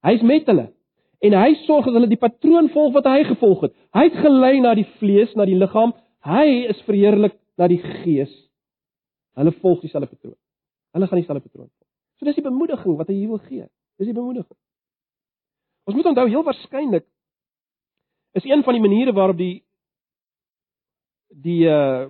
Hy's 0.05 0.21
met 0.21 0.45
hulle. 0.49 0.67
En 1.25 1.33
hy 1.33 1.53
sorg 1.65 1.87
dat 1.89 1.97
hulle 1.97 2.09
die 2.11 2.21
patroon 2.21 2.69
volg 2.69 2.93
wat 2.93 3.09
hy 3.09 3.23
gevolg 3.25 3.65
het. 3.65 3.73
Hy 3.97 4.03
het 4.09 4.19
gelei 4.21 4.59
na 4.61 4.75
die 4.77 4.85
vlees, 4.99 5.33
na 5.35 5.47
die 5.49 5.57
liggaam. 5.57 5.95
Hy 6.27 6.45
is 6.69 6.83
verheerlik 6.85 7.37
na 7.57 7.69
die 7.71 7.81
gees. 7.81 8.33
Hulle 9.37 9.53
volg 9.61 9.81
dieselfde 9.81 10.09
patroon. 10.13 10.37
Hulle 10.93 11.09
gaan 11.09 11.21
dieselfde 11.21 11.45
patroon 11.49 11.69
volg. 11.69 11.89
So 12.17 12.25
dis 12.25 12.37
die 12.37 12.45
bemoediging 12.45 12.97
wat 12.97 13.09
hy 13.09 13.17
hier 13.17 13.33
wil 13.33 13.41
gee. 13.45 13.65
Dis 13.97 14.09
die 14.09 14.17
bemoediging. 14.17 14.57
Ons 15.87 15.97
moet 15.97 16.09
onthou 16.11 16.27
heel 16.29 16.45
waarskynlik 16.45 17.05
is 18.37 18.45
een 18.45 18.63
van 18.63 18.73
die 18.73 18.81
maniere 18.81 19.13
waarop 19.13 19.37
die 19.37 19.63
die 21.27 21.65
uh 21.65 22.07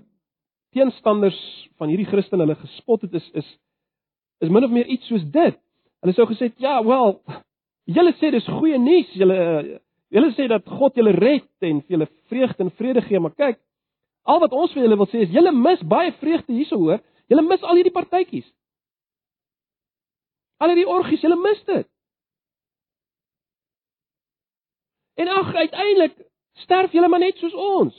teenstanders 0.76 1.38
van 1.80 1.88
hierdie 1.90 2.06
Christen 2.06 2.42
hulle 2.44 2.56
gespot 2.60 3.02
het 3.02 3.14
is 3.14 3.30
is 3.34 3.48
is 4.44 4.50
min 4.50 4.64
of 4.64 4.72
meer 4.72 4.86
iets 4.86 5.08
soos 5.08 5.24
dit. 5.32 5.56
Hulle 6.04 6.14
sou 6.14 6.28
gesê 6.30 6.52
ja, 6.62 6.84
wel, 6.86 7.16
Julle 7.88 8.14
sê 8.20 8.32
dis 8.32 8.48
goeie 8.52 8.78
nuus. 8.80 9.12
Julle 9.16 9.38
julle 10.14 10.32
sê 10.36 10.48
dat 10.52 10.68
God 10.80 10.96
julle 10.96 11.16
red 11.16 11.48
en 11.68 11.82
vir 11.82 11.96
julle 11.96 12.08
vreugde 12.32 12.64
en 12.64 12.72
vrede 12.80 13.02
gee, 13.08 13.20
maar 13.20 13.36
kyk, 13.36 13.58
al 14.28 14.40
wat 14.44 14.56
ons 14.56 14.72
vir 14.76 14.86
julle 14.86 14.98
wil 15.00 15.10
sê 15.12 15.26
is 15.26 15.34
julle 15.36 15.52
mis 15.56 15.84
baie 15.84 16.14
vreugde 16.22 16.56
hierso 16.56 16.80
hoor. 16.80 17.04
Julle 17.28 17.44
mis 17.44 17.64
al 17.64 17.80
hierdie 17.80 17.96
partytjies. 17.96 18.48
Al 20.64 20.72
hierdie 20.72 20.88
orgies, 20.90 21.24
julle 21.24 21.38
mis 21.40 21.64
dit. 21.68 21.88
En 25.18 25.32
ag, 25.34 25.54
uiteindelik 25.56 26.16
sterf 26.64 26.94
julle 26.94 27.10
maar 27.10 27.24
net 27.24 27.40
soos 27.42 27.54
ons. 27.54 27.96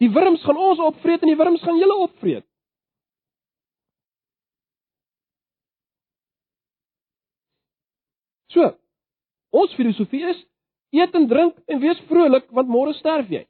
Die 0.00 0.10
wurms 0.10 0.42
gaan 0.44 0.58
ons 0.58 0.80
opvreet 0.82 1.22
en 1.22 1.32
die 1.32 1.38
wurms 1.38 1.62
gaan 1.64 1.78
julle 1.78 1.96
opvreet. 2.06 2.46
So, 8.50 8.66
ons 9.54 9.74
filosofie 9.78 10.24
is 10.30 10.40
eet 10.96 11.14
en 11.14 11.28
drink 11.30 11.58
en 11.70 11.82
wees 11.82 12.00
vrolik 12.10 12.48
want 12.54 12.70
môre 12.70 12.94
sterf 12.98 13.30
jy. 13.30 13.44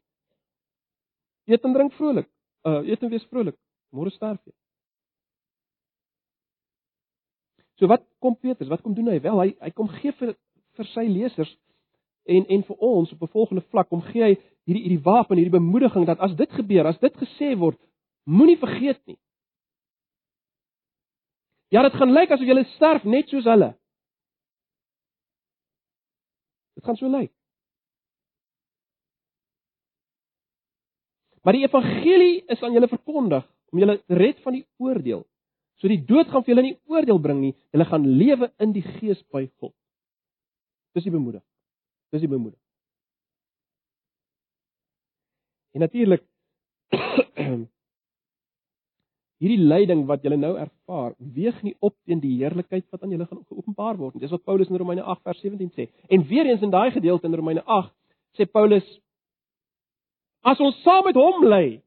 Eet 1.49 1.65
en 1.65 1.77
drink 1.77 1.95
vrolik. 1.97 2.29
Uh 2.69 2.83
eet 2.85 3.03
en 3.03 3.13
wees 3.13 3.25
vrolik. 3.33 3.57
Môre 3.97 4.13
sterf 4.13 4.41
jy. 4.45 4.55
So 7.81 7.89
wat 7.89 8.05
kom 8.21 8.37
Petrus? 8.37 8.69
Wat 8.69 8.83
kom 8.85 8.95
doen 8.95 9.09
hy? 9.09 9.19
Wel, 9.25 9.41
hy 9.41 9.51
hy 9.65 9.73
kom 9.73 9.89
gee 10.01 10.13
vir 10.21 10.37
vir 10.77 10.89
sy 10.93 11.07
lesers 11.09 11.51
en 12.29 12.45
en 12.53 12.63
vir 12.69 12.85
ons 12.93 13.13
op 13.13 13.23
'n 13.23 13.33
volgende 13.33 13.65
vlak 13.73 13.93
om 13.93 14.03
gee 14.13 14.23
hy 14.23 14.35
hierdie 14.69 14.85
hierdie 14.85 15.03
wapen, 15.03 15.37
hierdie 15.41 15.59
bemoediging 15.59 16.07
dat 16.07 16.21
as 16.21 16.37
dit 16.37 16.51
gebeur, 16.53 16.87
as 16.87 16.99
dit 16.99 17.15
gesê 17.17 17.57
word, 17.57 17.79
moenie 18.25 18.59
vergeet 18.59 19.01
nie. 19.07 19.19
Ja, 21.71 21.83
dit 21.83 21.93
gaan 21.93 22.13
lyk 22.13 22.31
asof 22.31 22.47
jy 22.47 22.65
sterf 22.75 23.05
net 23.05 23.29
soos 23.29 23.45
hulle. 23.45 23.75
Dit 26.81 26.89
gaan 26.89 26.97
so 26.97 27.11
lyk. 27.13 27.29
Maar 31.45 31.57
die 31.57 31.67
evangelie 31.67 32.45
is 32.49 32.63
aan 32.65 32.73
julle 32.73 32.89
verkondig 32.89 33.45
om 33.69 33.79
julle 33.79 33.99
te 34.01 34.17
red 34.17 34.41
van 34.45 34.57
die 34.57 34.65
oordeel. 34.81 35.27
So 35.81 35.89
die 35.93 36.01
dood 36.09 36.33
gaan 36.33 36.45
vir 36.45 36.55
julle 36.55 36.65
nie 36.71 36.79
oordeel 36.89 37.21
bring 37.21 37.43
nie, 37.45 37.53
julle 37.73 37.87
gaan 37.89 38.07
lewe 38.09 38.49
in 38.65 38.73
die 38.73 38.85
gees 38.97 39.21
by 39.33 39.45
God. 39.61 39.75
Dis 40.97 41.05
die 41.05 41.13
bemoediging. 41.13 41.45
Dis 42.13 42.25
die 42.25 42.33
bemoediging. 42.33 42.65
En 45.77 45.85
natuurlik 45.85 46.25
hierdie 49.41 49.61
lyding 49.65 50.05
wat 50.09 50.25
julle 50.25 50.37
nou 50.37 50.53
ervaar, 50.61 51.15
weeg 51.19 51.63
nie 51.65 51.75
op 51.81 51.95
teen 52.05 52.21
die 52.21 52.37
heerlikheid 52.43 52.85
wat 52.93 53.03
aan 53.03 53.15
julle 53.15 53.27
gaan 53.27 53.45
geopenbaar 53.49 53.97
word 53.97 54.15
nie. 54.15 54.25
Dis 54.25 54.35
wat 54.35 54.45
Paulus 54.45 54.69
in 54.69 54.77
Romeine 54.81 55.03
8 55.03 55.23
vers 55.25 55.41
17 55.41 55.71
sê. 55.77 55.89
En 56.13 56.27
weer 56.29 56.47
eens 56.51 56.65
in 56.67 56.73
daai 56.73 56.91
gedeelte 56.93 57.27
in 57.27 57.37
Romeine 57.41 57.65
8 57.65 57.93
sê 58.37 58.47
Paulus 58.47 58.87
as 60.45 60.61
ons 60.61 60.77
saam 60.85 61.05
met 61.05 61.17
hom 61.17 61.45
ly, 61.45 61.81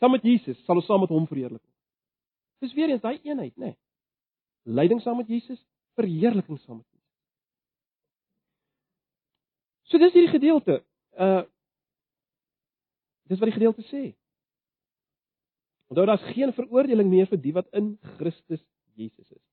saam 0.00 0.12
met 0.12 0.24
Jesus, 0.24 0.58
sal 0.64 0.80
ons 0.80 0.88
saam 0.88 1.00
met 1.04 1.12
hom 1.12 1.26
verheerlik 1.28 1.60
word. 1.60 1.76
Dis 2.64 2.74
weer 2.76 2.90
eens 2.92 3.04
daai 3.04 3.20
eenheid, 3.22 3.54
né? 3.56 3.72
Nee. 3.72 3.76
Lyding 4.68 5.00
saam 5.00 5.16
met 5.16 5.28
Jesus, 5.28 5.60
verheerliking 5.96 6.58
saam 6.64 6.80
met 6.80 6.86
Jesus. 6.92 7.06
So 9.88 10.00
dis 10.00 10.12
hierdie 10.16 10.32
gedeelte. 10.32 10.82
Uh 11.16 11.44
Dis 13.28 13.40
wat 13.42 13.50
die 13.50 13.58
gedeelte 13.58 13.84
sê. 13.90 14.02
Onthou 15.88 16.06
daar's 16.06 16.32
geen 16.34 16.52
veroordeling 16.52 17.08
meer 17.08 17.26
vir 17.26 17.40
die 17.40 17.52
wat 17.56 17.68
in 17.72 17.94
Christus 18.16 18.64
Jesus 18.94 19.30
is. 19.30 19.44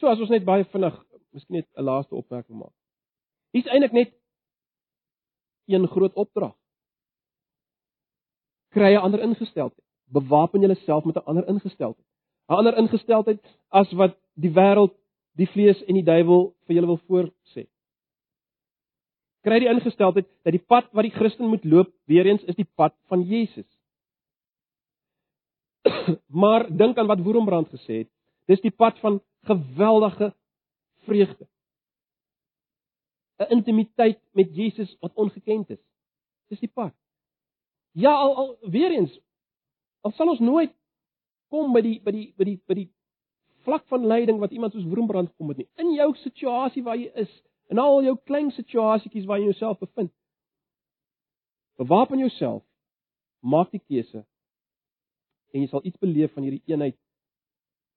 So 0.00 0.10
as 0.10 0.18
ons 0.18 0.32
net 0.32 0.46
baie 0.48 0.64
vinnig, 0.72 0.96
miskien 1.30 1.60
net 1.60 1.68
'n 1.76 1.84
laaste 1.84 2.14
opmerking 2.14 2.58
maak. 2.58 2.74
Hier's 3.52 3.68
eintlik 3.68 3.92
net 3.92 4.14
een 5.66 5.86
groot 5.86 6.14
opdrag. 6.14 6.56
Kry 8.72 8.94
'n 8.94 9.04
ander 9.04 9.20
ingesteldheid. 9.20 9.84
Bewapen 10.06 10.60
jouself 10.60 11.04
met 11.04 11.16
'n 11.16 11.26
ander 11.26 11.48
ingesteldheid. 11.48 12.06
'n 12.48 12.54
Ander 12.54 12.76
ingesteldheid 12.76 13.40
as 13.68 13.92
wat 13.92 14.16
die 14.34 14.50
wêreld, 14.50 14.94
die 15.36 15.46
vlees 15.46 15.84
en 15.84 15.94
die 15.94 16.04
duiwel 16.04 16.54
vir 16.66 16.74
julle 16.74 16.86
wil 16.86 17.00
voorsê. 17.08 17.71
Kry 19.42 19.58
die 19.62 19.70
ingesteldheid 19.70 20.28
dat 20.46 20.54
die 20.54 20.62
pad 20.62 20.90
wat 20.94 21.06
die 21.06 21.14
Christen 21.14 21.50
moet 21.50 21.64
loop, 21.64 21.90
weer 22.10 22.26
eens 22.26 22.44
is 22.50 22.58
die 22.58 22.68
pad 22.78 22.94
van 23.10 23.24
Jesus. 23.26 23.66
maar 26.42 26.68
dink 26.70 26.98
aan 26.98 27.10
wat 27.10 27.24
Woerenbrand 27.24 27.72
gesê 27.74 28.04
het. 28.04 28.10
Dis 28.46 28.62
die 28.62 28.74
pad 28.74 28.98
van 29.02 29.20
geweldige 29.48 30.32
vreugde. 31.06 31.48
'n 33.42 33.50
Intimiteit 33.58 34.20
met 34.30 34.54
Jesus 34.54 34.96
wat 35.00 35.14
ongekend 35.14 35.70
is. 35.70 35.82
Dis 36.48 36.60
die 36.60 36.70
pad. 36.70 36.94
Ja, 37.92 38.12
al, 38.14 38.36
al 38.36 38.56
weer 38.70 38.90
eens 38.90 39.18
al 40.02 40.14
sal 40.16 40.32
ons 40.34 40.42
nooit 40.42 40.72
kom 41.52 41.72
by 41.74 41.82
die 41.84 41.98
by 42.02 42.14
die 42.14 42.26
by 42.36 42.46
die 42.48 42.58
by 42.66 42.76
die 42.82 42.88
vlak 43.66 43.84
van 43.92 44.06
lyding 44.10 44.40
wat 44.42 44.54
iemand 44.54 44.74
soos 44.74 44.86
Woerenbrand 44.88 45.30
kom 45.38 45.52
het 45.52 45.62
nie. 45.62 45.68
In 45.78 45.92
jou 45.94 46.08
situasie 46.18 46.82
waar 46.82 46.98
jy 46.98 47.12
is, 47.22 47.30
in 47.72 47.80
al 47.80 48.02
jou 48.04 48.16
klein 48.28 48.50
situasietjies 48.52 49.26
waar 49.28 49.40
jy 49.40 49.48
jouself 49.50 49.80
bevind. 49.80 50.12
Bewapen 51.80 52.20
jouself. 52.20 52.62
Maak 53.40 53.72
die 53.72 53.80
keuse 53.80 54.22
en 55.52 55.60
jy 55.60 55.68
sal 55.68 55.84
iets 55.84 56.00
beleef 56.00 56.32
van 56.32 56.46
hierdie 56.46 56.62
eenheid 56.72 56.96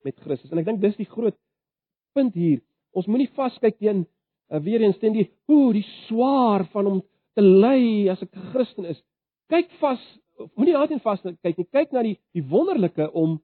met 0.06 0.18
Christus. 0.24 0.52
En 0.52 0.60
ek 0.60 0.68
dink 0.68 0.82
dis 0.84 0.98
die 1.00 1.08
groot 1.08 1.38
punt 2.16 2.36
hier. 2.36 2.62
Ons 2.96 3.08
moenie 3.08 3.30
vaskyk 3.36 3.78
teen 3.80 4.04
uh, 4.04 4.60
weer 4.64 4.84
eens 4.84 5.00
teen 5.00 5.16
die 5.16 5.30
hoe 5.50 5.74
die 5.76 5.86
swaar 6.06 6.66
van 6.74 6.92
om 6.92 7.02
te 7.36 7.44
ly 7.44 8.08
as 8.12 8.22
'n 8.24 8.52
Christen 8.52 8.86
is. 8.92 9.02
Kyk 9.52 9.72
vas, 9.80 10.02
moenie 10.56 10.76
daarin 10.76 11.00
vas 11.00 11.22
kyk 11.22 11.58
nie. 11.58 11.68
Kyk 11.72 11.92
na 11.92 12.04
die 12.04 12.18
die 12.34 12.44
wonderlike 12.44 13.12
om 13.12 13.40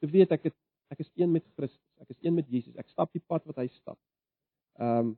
te 0.00 0.06
weet 0.06 0.32
ek 0.32 0.50
het, 0.50 0.56
ek 0.88 0.98
is 1.04 1.10
een 1.14 1.32
met 1.32 1.44
Christus. 1.56 1.80
Ek 2.00 2.10
is 2.10 2.20
een 2.22 2.34
met 2.34 2.48
Jesus. 2.48 2.76
Ek 2.76 2.88
stap 2.88 3.12
die 3.12 3.24
pad 3.26 3.44
wat 3.44 3.56
hy 3.56 3.68
stap. 3.80 3.98
Ehm 4.78 4.98
um, 4.98 5.16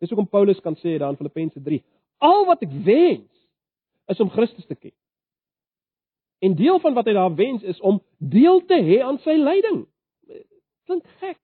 Dis 0.00 0.08
hoekom 0.08 0.28
Paulus 0.32 0.60
kan 0.64 0.76
sê 0.80 0.96
daar 0.98 1.12
in 1.12 1.18
Filippense 1.20 1.60
3, 1.60 1.82
al 2.24 2.46
wat 2.48 2.62
ek 2.64 2.72
wens 2.86 3.28
is 4.08 4.20
om 4.20 4.32
Christus 4.32 4.66
te 4.66 4.74
ken. 4.74 4.94
En 6.40 6.56
deel 6.56 6.80
van 6.80 6.96
wat 6.96 7.10
hy 7.10 7.12
daar 7.18 7.34
wens 7.36 7.64
is 7.68 7.80
om 7.84 8.00
deel 8.16 8.62
te 8.64 8.78
hê 8.80 9.02
aan 9.04 9.20
sy 9.20 9.36
lyding. 9.36 9.82
Klink 10.88 11.04
gek. 11.20 11.36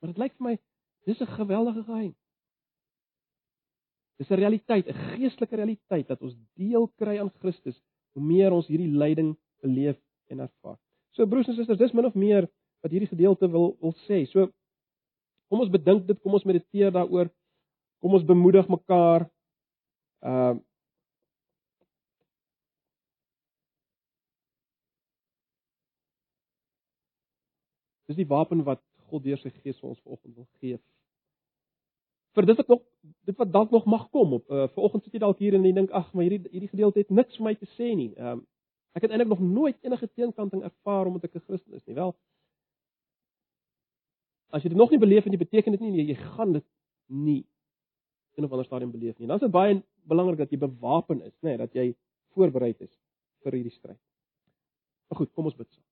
Maar 0.00 0.14
dit 0.14 0.22
lyk 0.24 0.34
vir 0.38 0.46
my 0.48 0.54
dis 1.06 1.20
'n 1.20 1.36
geweldige 1.36 1.84
geheim. 1.84 2.14
Dis 4.16 4.30
'n 4.30 4.40
realiteit, 4.40 4.88
'n 4.88 5.00
geestelike 5.12 5.56
realiteit 5.56 6.08
dat 6.08 6.22
ons 6.22 6.34
deel 6.56 6.88
kry 6.96 7.18
aan 7.18 7.30
Christus 7.44 7.76
hoe 8.12 8.24
meer 8.24 8.52
ons 8.52 8.66
hierdie 8.66 8.96
lyding 8.96 9.36
beleef 9.60 10.00
en 10.32 10.46
ervaar. 10.46 10.78
So 11.16 11.28
broers 11.28 11.48
en 11.48 11.56
susters, 11.58 11.78
dis 11.78 11.94
min 11.96 12.08
of 12.08 12.16
meer 12.18 12.48
wat 12.82 12.90
hierdie 12.94 13.10
gedeelte 13.10 13.48
wil 13.52 13.72
wil 13.80 13.94
sê. 14.08 14.24
So 14.32 14.48
kom 15.52 15.62
ons 15.64 15.72
bedink 15.72 16.06
dit, 16.08 16.18
kom 16.24 16.34
ons 16.38 16.48
mediteer 16.48 16.92
daaroor. 16.94 17.30
Kom 18.02 18.16
ons 18.18 18.26
bemoedig 18.26 18.68
mekaar. 18.72 19.28
Ehm 20.26 20.58
uh, 20.58 20.60
Dis 28.10 28.18
die 28.18 28.28
wapen 28.28 28.60
wat 28.66 28.82
God 29.08 29.22
deur 29.24 29.38
sy 29.40 29.48
Gees 29.62 29.78
vir 29.80 29.88
ons 29.88 30.00
vanoggend 30.04 30.34
wil 30.36 30.48
gee. 30.60 30.76
Vir 32.36 32.48
dit 32.48 32.58
wat 32.60 32.72
nog 32.72 32.80
dit 33.28 33.38
wat 33.38 33.52
dalk 33.54 33.70
nog 33.72 33.86
mag 33.88 34.08
kom 34.12 34.34
op 34.36 34.50
uh, 34.50 34.66
vanoggend 34.74 35.04
sit 35.04 35.16
jy 35.16 35.22
dalk 35.22 35.40
hier 35.40 35.56
en 35.56 35.64
jy 35.64 35.72
dink 35.78 35.94
ag, 35.96 36.10
maar 36.12 36.26
hierdie 36.26 36.50
hierdie 36.52 36.72
gedeelte 36.72 37.00
het 37.04 37.14
niks 37.14 37.38
vir 37.38 37.46
my 37.46 37.54
te 37.56 37.68
sê 37.76 37.92
nie. 37.96 38.10
Ehm 38.18 38.42
um, 38.42 38.42
ek 38.92 39.06
het 39.06 39.10
eintlik 39.10 39.28
nog 39.28 39.40
nooit 39.40 39.78
enige 39.80 40.08
teenkanting 40.12 40.62
ervaar 40.62 41.06
omdat 41.06 41.24
ek 41.24 41.34
'n 41.36 41.46
Christen 41.46 41.74
is 41.74 41.86
nie. 41.86 41.94
Wel 41.94 42.16
As 44.52 44.62
jy 44.62 44.68
dit 44.68 44.78
nog 44.78 44.90
nie 44.90 45.00
beleef 45.00 45.24
en 45.24 45.32
jy 45.32 45.38
beteken 45.40 45.72
dit 45.72 45.80
nie, 45.80 45.90
nee, 45.90 46.06
jy 46.12 46.14
gaan 46.36 46.52
dit 46.52 46.64
nie 47.08 47.46
in 48.36 48.44
'n 48.44 48.50
ander 48.50 48.64
stadium 48.64 48.90
beleef 48.90 49.18
nie. 49.18 49.26
Dan 49.26 49.36
is 49.36 49.46
dit 49.46 49.50
baie 49.50 49.82
belangrik 50.04 50.38
dat 50.38 50.50
jy 50.50 50.58
bewapen 50.58 51.22
is, 51.22 51.34
nê, 51.40 51.48
nee, 51.48 51.56
dat 51.56 51.72
jy 51.74 51.94
voorberei 52.34 52.74
is 52.78 52.92
vir 53.42 53.52
hierdie 53.52 53.72
stryd. 53.72 53.98
Maar 55.08 55.18
goed, 55.18 55.32
kom 55.32 55.44
ons 55.44 55.56
bid 55.56 55.70
saam. 55.70 55.84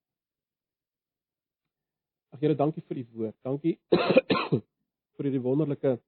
Ag 2.31 2.39
Here, 2.39 2.55
dankie 2.55 2.81
vir 2.81 2.95
die 2.95 3.07
woord. 3.13 3.35
Dankie 3.43 3.79
vir 5.15 5.27
hierdie 5.27 5.41
wonderlike 5.41 5.99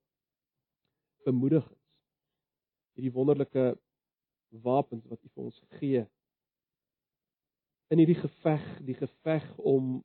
bemoedigings. 1.25 1.81
Hierdie 2.95 3.13
wonderlike 3.13 3.77
wapens 4.63 5.05
wat 5.09 5.19
U 5.23 5.29
vir 5.33 5.43
ons 5.43 5.61
gee. 5.79 6.05
In 7.93 8.01
hierdie 8.01 8.17
geveg, 8.17 8.63
die 8.87 8.95
geveg 8.97 9.43
om 9.61 9.99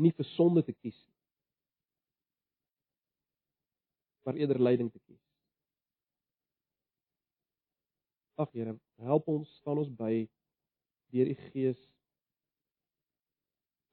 nie 0.00 0.12
vir 0.16 0.28
sonde 0.32 0.62
te 0.64 0.72
kies 0.72 0.96
nie. 0.96 1.16
Maar 4.24 4.40
eerder 4.40 4.60
lyding 4.62 4.88
te 4.92 5.02
kies. 5.04 5.20
Ag 8.40 8.54
Here, 8.56 8.72
help 9.04 9.28
ons, 9.28 9.52
staan 9.60 9.82
ons 9.82 9.92
by 10.00 10.24
deur 11.12 11.28
U 11.28 11.36
Gees 11.50 11.80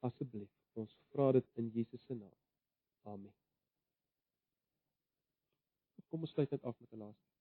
asseblief. 0.07 0.51
Ons 0.79 0.93
vra 1.11 1.33
dit 1.35 1.59
in 1.59 1.71
Jesus 1.75 2.03
se 2.05 2.15
naam. 2.15 2.35
Amen. 3.11 3.33
Kom 6.07 6.23
ons 6.23 6.31
sluit 6.31 6.47
dit 6.47 6.63
af 6.63 6.79
met 6.79 6.93
'n 6.93 7.03
laaste 7.03 7.36